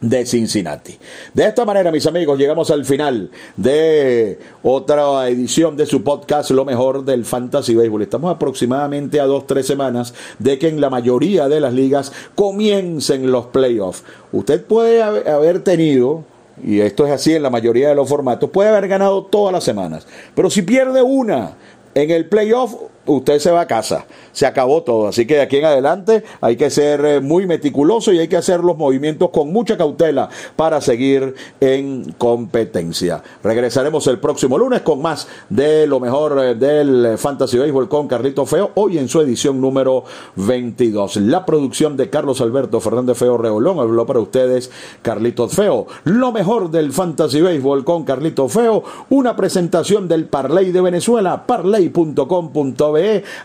de 0.00 0.26
Cincinnati. 0.26 0.96
De 1.32 1.46
esta 1.46 1.64
manera, 1.64 1.90
mis 1.90 2.06
amigos, 2.06 2.38
llegamos 2.38 2.70
al 2.70 2.84
final 2.84 3.30
de 3.56 4.38
otra 4.62 5.28
edición 5.28 5.76
de 5.76 5.86
su 5.86 6.02
podcast 6.02 6.50
Lo 6.50 6.64
mejor 6.64 7.04
del 7.04 7.24
Fantasy 7.24 7.74
Baseball. 7.74 8.02
Estamos 8.02 8.34
aproximadamente 8.34 9.20
a 9.20 9.24
dos, 9.24 9.46
tres 9.46 9.66
semanas 9.66 10.14
de 10.38 10.58
que 10.58 10.68
en 10.68 10.80
la 10.80 10.90
mayoría 10.90 11.48
de 11.48 11.60
las 11.60 11.72
ligas 11.72 12.12
comiencen 12.34 13.30
los 13.30 13.46
playoffs. 13.46 14.04
Usted 14.32 14.64
puede 14.64 15.02
haber 15.02 15.64
tenido 15.64 16.24
y 16.64 16.80
esto 16.80 17.06
es 17.06 17.12
así 17.12 17.34
en 17.34 17.42
la 17.42 17.50
mayoría 17.50 17.90
de 17.90 17.94
los 17.94 18.08
formatos, 18.08 18.50
puede 18.50 18.70
haber 18.70 18.88
ganado 18.88 19.24
todas 19.24 19.52
las 19.52 19.64
semanas, 19.64 20.06
pero 20.34 20.48
si 20.48 20.62
pierde 20.62 21.02
una 21.02 21.52
en 21.94 22.10
el 22.10 22.28
playoff, 22.28 22.74
usted 23.06 23.38
se 23.38 23.50
va 23.50 23.62
a 23.62 23.66
casa. 23.66 24.06
Se 24.32 24.46
acabó 24.46 24.82
todo. 24.82 25.08
Así 25.08 25.26
que 25.26 25.36
de 25.36 25.42
aquí 25.42 25.56
en 25.56 25.64
adelante 25.64 26.24
hay 26.40 26.56
que 26.56 26.70
ser 26.70 27.04
eh, 27.04 27.20
muy 27.20 27.46
meticuloso 27.46 28.12
y 28.12 28.18
hay 28.18 28.28
que 28.28 28.36
hacer 28.36 28.60
los 28.60 28.76
movimientos 28.76 29.30
con 29.30 29.52
mucha 29.52 29.76
cautela 29.76 30.28
para 30.56 30.80
seguir 30.80 31.34
en 31.60 32.12
competencia. 32.18 33.22
Regresaremos 33.42 34.06
el 34.06 34.18
próximo 34.18 34.58
lunes 34.58 34.82
con 34.82 35.00
más 35.00 35.28
de 35.48 35.86
lo 35.86 36.00
mejor 36.00 36.38
eh, 36.42 36.54
del 36.54 37.16
Fantasy 37.18 37.58
Baseball 37.58 37.88
con 37.88 38.08
Carlito 38.08 38.46
Feo, 38.46 38.72
hoy 38.74 38.98
en 38.98 39.08
su 39.08 39.20
edición 39.20 39.60
número 39.60 40.04
22. 40.36 41.16
La 41.16 41.46
producción 41.46 41.96
de 41.96 42.10
Carlos 42.10 42.40
Alberto 42.40 42.80
Fernández 42.80 43.16
Feo 43.18 43.38
Reolón 43.38 43.78
habló 43.78 44.06
para 44.06 44.20
ustedes 44.20 44.70
Carlitos 45.02 45.54
Feo. 45.54 45.86
Lo 46.04 46.32
mejor 46.32 46.70
del 46.70 46.92
Fantasy 46.92 47.40
Baseball 47.40 47.84
con 47.84 48.04
Carlito 48.04 48.48
Feo, 48.48 48.82
una 49.10 49.36
presentación 49.36 50.08
del 50.08 50.26
Parley 50.26 50.72
de 50.72 50.80
Venezuela, 50.80 51.46
parley.com.be 51.46 52.95